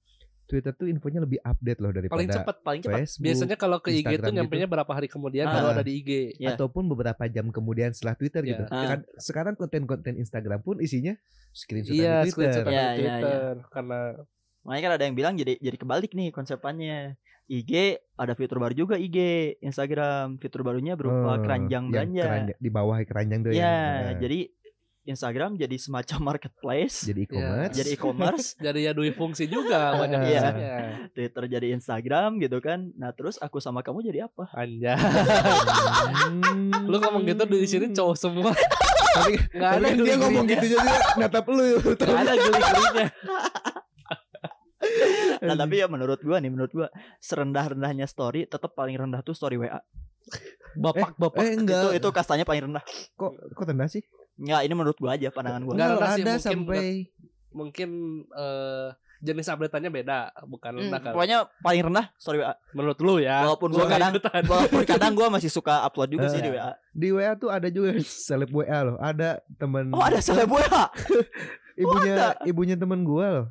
Twitter 0.43 0.71
tuh 0.71 0.85
infonya 0.85 1.19
lebih 1.19 1.41
update 1.41 1.81
loh 1.81 1.91
daripada 1.91 2.13
Paling 2.13 2.29
cepat. 2.29 2.57
paling 2.61 2.83
cepat 2.85 3.09
Biasanya 3.19 3.57
kalau 3.57 3.81
ke 3.81 3.89
IG 3.89 4.05
Instagram 4.05 4.21
tuh 4.21 4.33
nyampe-nya 4.37 4.67
berapa 4.69 4.93
hari 4.93 5.09
kemudian 5.09 5.49
Ah. 5.49 5.55
baru 5.55 5.67
ada 5.73 5.83
di 5.83 5.93
IG. 5.97 6.11
Ya. 6.37 6.53
ataupun 6.53 6.87
beberapa 6.87 7.25
jam 7.27 7.49
kemudian 7.49 7.91
setelah 7.91 8.15
Twitter 8.15 8.43
gitu. 8.45 8.63
Iya. 8.63 8.87
Kan 8.87 9.01
sekarang 9.17 9.55
konten-konten 9.57 10.15
Instagram 10.15 10.61
pun 10.61 10.79
isinya 10.79 11.17
screenshot 11.51 11.97
Iya, 11.97 12.21
dari 12.21 12.31
Twitter. 12.31 12.63
screenshot 12.63 12.67
Iya, 12.69 12.85
dari 12.85 13.01
iya, 13.01 13.15
Twitter 13.17 13.55
karena 13.67 13.99
Makanya 14.63 14.83
kan 14.83 14.93
ada 14.93 15.05
yang 15.05 15.15
bilang 15.15 15.35
jadi 15.35 15.59
jadi 15.59 15.77
kebalik 15.77 16.11
nih 16.11 16.31
konsepnya. 16.31 17.15
IG 17.45 17.73
ada 18.15 18.33
fitur 18.33 18.57
baru 18.57 18.73
juga 18.73 18.95
IG, 18.95 19.19
Instagram 19.61 20.39
fitur 20.39 20.63
barunya 20.63 20.95
berupa 20.95 21.35
Oh, 21.35 21.39
keranjang 21.39 21.91
belanja. 21.91 22.23
keranjang- 22.25 22.59
di 22.59 22.71
bawah 22.71 22.97
keranjang 23.03 23.41
tuh 23.43 23.51
Ya, 23.51 23.59
yang, 23.59 23.69
eh, 24.07 24.15
jadi 24.19 24.39
Instagram 25.03 25.59
jadi 25.59 25.77
semacam 25.77 26.19
marketplace, 26.33 27.03
jadi 27.03 27.27
e-commerce. 27.27 27.75
jadi 27.75 27.89
e-commerce, 27.91 28.47
jadi 28.65 28.79
ya 28.81 28.93
dui 28.95 29.11
fungsi 29.11 29.51
juga 29.51 29.99
banyak 29.99 30.21
Iya. 30.23 30.41
fungsinya. 30.41 30.77
Twitter 31.11 31.45
jadi 31.51 31.67
Instagram 31.75 32.31
gitu 32.39 32.59
kan. 32.59 32.95
Nah, 32.95 33.11
terus 33.11 33.35
aku 33.37 33.59
sama 33.59 33.83
kamu 33.83 34.07
jadi 34.07 34.31
apa? 34.31 34.47
Anjay. 34.55 34.95
Hmm. 34.95 36.71
Lu 36.87 36.97
ngomong 36.99 37.27
gitu 37.27 37.43
di 37.45 37.67
sini 37.67 37.91
cowok 37.91 38.17
semua. 38.17 38.55
Tapi, 39.13 39.35
Nggak 39.53 39.71
ada 39.77 39.89
dia 39.93 40.15
ngomong 40.17 40.45
gitu 40.47 40.67
jadi 40.71 40.89
natap 41.19 41.45
lu. 41.47 41.83
Nggak 41.83 42.01
ada 42.01 42.33
geli-gelinya. 42.33 43.07
Nah, 45.43 45.57
tapi 45.57 45.75
ya 45.77 45.87
menurut 45.87 46.21
gua 46.21 46.39
nih, 46.39 46.49
menurut 46.49 46.71
gua 46.71 46.87
serendah-rendahnya 47.19 48.07
story 48.07 48.45
tetap 48.45 48.73
paling 48.73 48.95
rendah 48.95 49.21
tuh 49.21 49.33
story 49.33 49.57
WA. 49.57 49.83
Bapak, 50.75 51.17
bapak. 51.17 51.43
Eh 51.43 51.57
enggak. 51.57 51.83
Itu 51.83 51.89
itu 51.99 52.09
kastanya 52.11 52.43
paling 52.43 52.71
rendah. 52.71 52.85
kok 53.13 53.33
kok 53.51 53.65
rendah 53.65 53.87
sih? 53.87 54.07
Enggak, 54.35 54.61
ini 54.63 54.73
menurut 54.73 54.97
gua 54.97 55.13
aja 55.13 55.29
pandangan 55.29 55.63
gua. 55.63 55.73
Nggak 55.73 55.83
Enggak 55.85 55.99
rendah 55.99 56.11
sih, 56.11 56.23
ada 56.23 56.31
mungkin 56.31 56.43
sampai 56.43 56.85
Mungkin 57.53 57.91
eh, 58.33 58.89
jenis 59.21 59.47
update-nya 59.47 59.87
beda, 59.89 60.19
bukan 60.47 60.71
Hmm, 60.73 60.81
rendah 60.81 61.01
kan. 61.01 61.13
pokoknya 61.13 61.39
paling 61.59 61.83
rendah 61.85 62.07
story 62.17 62.39
WA. 62.41 62.55
Menurut 62.73 62.99
lu 62.99 63.15
ya. 63.19 63.45
Walaupun 63.45 63.69
Gua 63.71 63.87
kadang- 63.87 64.15
ikutan. 64.15 64.43
Walaupun 64.43 64.81
kadang 64.85 65.13
gua 65.13 65.29
masih 65.29 65.47
suka 65.49 65.83
upload 65.83 66.11
juga 66.11 66.27
sih 66.29 66.39
Eh. 66.39 66.45
di 66.45 66.51
WA. 66.51 66.71
di 66.93 67.09
WA 67.11 67.33
tuh 67.35 67.49
ada 67.49 67.67
juga 67.67 67.93
seleb 68.27 68.49
WA 68.49 68.79
loh. 68.83 68.97
Ada 68.99 69.43
teman 69.53 69.91
Oh, 69.91 70.01
ada 70.01 70.17
seleb 70.19 70.47
WA. 70.47 70.87
ibunya 71.75 72.15
ibunya 72.45 72.77
teman 72.77 73.03
gua 73.03 73.27
loh. 73.29 73.47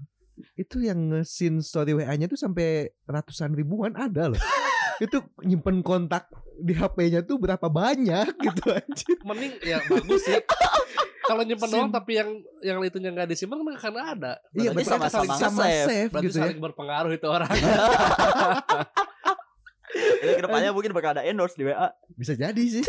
Itu 0.57 0.81
yang 0.81 1.11
nge-scene 1.11 1.61
story 1.61 1.97
WA-nya 1.97 2.25
tuh 2.31 2.39
sampai 2.39 2.91
ratusan 3.05 3.53
ribuan 3.53 3.93
ada 3.95 4.31
loh. 4.31 4.41
itu 5.05 5.17
nyimpen 5.41 5.81
kontak 5.81 6.29
di 6.61 6.77
HP-nya 6.77 7.25
tuh 7.25 7.41
berapa 7.41 7.65
banyak 7.65 8.37
gitu 8.37 8.69
anjir. 8.69 9.17
Mending 9.25 9.53
ya 9.65 9.81
bagus 9.89 10.21
sih. 10.29 10.37
Kalau 11.31 11.41
nyimpen 11.47 11.69
Sim. 11.69 11.75
doang 11.79 11.91
tapi 11.93 12.11
yang 12.19 12.29
yang 12.59 12.77
itunya 12.83 13.09
nggak 13.13 13.29
disimpan 13.29 13.63
kan 13.63 13.77
karena 13.79 14.01
ada. 14.13 14.33
Iya 14.53 14.75
Berarti 14.75 14.83
betul 14.83 14.93
sama-sama 14.99 15.33
sama 15.37 15.63
nge-save. 15.63 15.87
save 15.87 16.11
Berarti 16.11 16.25
gitu 16.27 16.37
ya. 16.37 16.41
saling 16.45 16.59
berpengaruh 16.61 17.11
itu 17.15 17.27
orang. 17.29 17.51
Jadi 19.91 20.33
ke 20.37 20.43
depannya 20.45 20.71
mungkin 20.71 20.91
bakal 20.95 21.17
ada 21.17 21.23
endorse 21.25 21.57
di 21.57 21.67
WA. 21.67 21.91
Bisa 22.15 22.31
jadi 22.37 22.63
sih. 22.63 22.85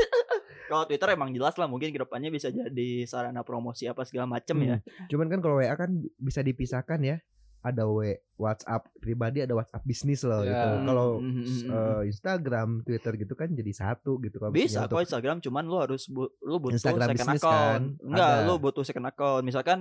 Kalau 0.71 0.87
Twitter 0.87 1.09
emang 1.13 1.35
jelas 1.35 1.59
lah 1.59 1.67
mungkin 1.67 1.91
ke 1.91 1.99
depannya 1.99 2.31
bisa 2.31 2.49
jadi 2.49 3.05
sarana 3.11 3.43
promosi 3.43 3.91
apa 3.91 4.07
segala 4.07 4.31
macem 4.31 4.55
ya. 4.63 4.79
Cuman 5.11 5.27
kan 5.27 5.43
kalau 5.43 5.59
WA 5.59 5.75
kan 5.75 5.91
bisa 6.17 6.41
dipisahkan 6.47 7.03
ya. 7.03 7.19
Ada 7.63 7.83
W 7.85 7.99
WhatsApp 8.37 8.91
pribadi, 8.97 9.39
ada 9.39 9.55
WhatsApp 9.55 9.81
bisnis 9.83 10.21
loh 10.21 10.43
Ya. 10.43 10.51
gitu. 10.51 10.69
Kalau 10.85 11.09
Hmm, 11.17 11.31
hmm, 11.33 11.47
hmm, 11.47 11.71
eh, 11.71 12.03
Instagram, 12.05 12.69
Twitter 12.83 13.13
gitu 13.17 13.35
kan 13.35 13.49
jadi 13.49 13.71
satu 13.73 14.19
gitu 14.19 14.37
kalau 14.37 14.51
Bisa 14.51 14.85
kok 14.85 14.99
Instagram 14.99 15.39
cuman 15.39 15.65
lu 15.65 15.79
harus 15.79 16.07
bu- 16.07 16.35
lu 16.41 16.59
butuh 16.59 16.75
Instagram 16.75 17.09
second 17.13 17.31
account. 17.33 17.41
kan, 17.41 17.81
Enggak, 18.03 18.33
ada. 18.33 18.45
lu 18.45 18.55
butuh 18.57 18.83
second 18.83 19.07
account. 19.07 19.43
Misalkan 19.43 19.79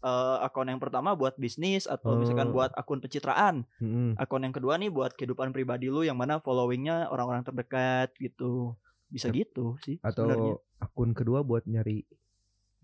eh, 0.00 0.36
akun 0.40 0.66
yang 0.66 0.78
pertama 0.78 1.12
buat 1.12 1.34
bisnis 1.34 1.84
atau 1.84 2.14
misalkan 2.16 2.48
Oh. 2.48 2.54
buat 2.54 2.70
akun 2.72 2.98
pencitraan. 2.98 3.66
Mm-mm. 3.76 4.14
Akun 4.14 4.40
yang 4.40 4.52
kedua 4.52 4.74
nih 4.76 4.88
buat 4.88 5.12
kehidupan 5.12 5.50
pribadi 5.50 5.86
lu 5.86 6.00
yang 6.00 6.14
mana 6.14 6.38
followingnya 6.38 7.06
orang-orang 7.08 7.42
terdekat 7.42 8.14
gitu. 8.16 8.78
Bisa 9.06 9.26
gitu 9.28 9.74
sih 9.80 9.98
atau 10.00 10.26
sebenarnya. 10.26 10.54
akun 10.80 11.10
kedua 11.12 11.40
buat 11.40 11.62
nyari 11.64 12.02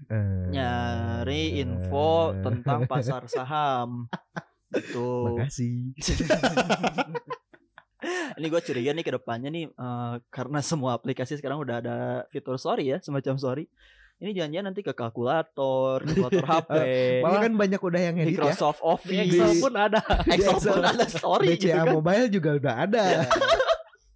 eh, 0.08 0.48
Nyari 0.48 1.60
info 1.60 2.32
tentang 2.40 2.88
pasar 2.88 3.28
saham. 3.34 4.08
Gitu. 4.70 5.36
Makasih. 5.36 5.92
Ini 8.40 8.46
gue 8.48 8.62
curiga 8.64 8.96
nih 8.96 9.04
ke 9.04 9.12
depannya 9.12 9.52
nih 9.52 9.68
eh, 9.68 10.14
karena 10.32 10.64
semua 10.64 10.96
aplikasi 10.96 11.36
sekarang 11.36 11.60
udah 11.60 11.76
ada 11.84 11.96
fitur 12.32 12.56
story 12.56 12.96
ya, 12.96 12.98
semacam 13.04 13.36
story. 13.36 13.68
Ini 14.20 14.36
jangan-jangan 14.36 14.66
nanti 14.68 14.84
ke 14.84 14.92
kalkulator, 14.92 16.04
kalkulator 16.04 16.44
HP, 16.52 16.72
Malah 17.24 17.40
kan 17.40 17.52
banyak 17.56 17.80
udah 17.80 18.00
yang 18.04 18.16
edit 18.20 18.36
ya. 18.36 18.52
Microsoft 18.52 18.80
Di 18.80 18.88
Office, 18.92 19.32
Excel 19.32 19.52
pun 19.64 19.72
ada. 19.80 20.00
Excel 20.28 20.56
Excel. 20.60 20.72
pun 20.76 20.84
ada 20.84 21.06
story 21.08 21.46
gitu 21.56 21.72
BCA 21.72 21.80
kan. 21.80 21.94
Mobile 21.96 22.28
juga 22.28 22.50
udah 22.60 22.74
ada. 22.84 23.04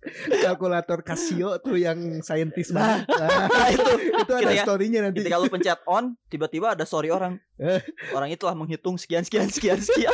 Ya. 0.04 0.52
Kalkulator 0.52 1.00
Casio 1.00 1.56
tuh 1.58 1.74
yang 1.74 1.96
saintis 2.20 2.68
Nah. 2.68 3.00
banget. 3.00 3.04
Nah, 3.10 3.28
Nah, 3.54 3.68
itu 3.70 3.90
itu 4.14 4.32
ada 4.32 4.42
Ketika- 4.46 4.64
story-nya 4.64 5.00
nanti. 5.02 5.18
ketika 5.20 5.36
lu 5.36 5.48
pencet 5.48 5.80
on, 5.84 6.04
tiba-tiba 6.28 6.72
ada 6.72 6.84
story 6.84 7.08
orang. 7.08 7.40
Orang 8.16 8.28
itu 8.28 8.40
telah 8.40 8.52
menghitung 8.54 8.94
sekian 8.94 9.22
sekian 9.22 9.48
sekian 9.48 9.78
sekian. 9.78 10.12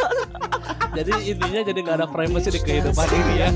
Jadi 0.92 1.12
intinya 1.29 1.61
jadi 1.62 1.79
nggak 1.81 1.96
ada 1.96 2.07
privacy 2.07 2.50
di 2.50 2.61
kehidupan 2.61 3.09
ini 3.09 3.35
ya. 3.37 3.48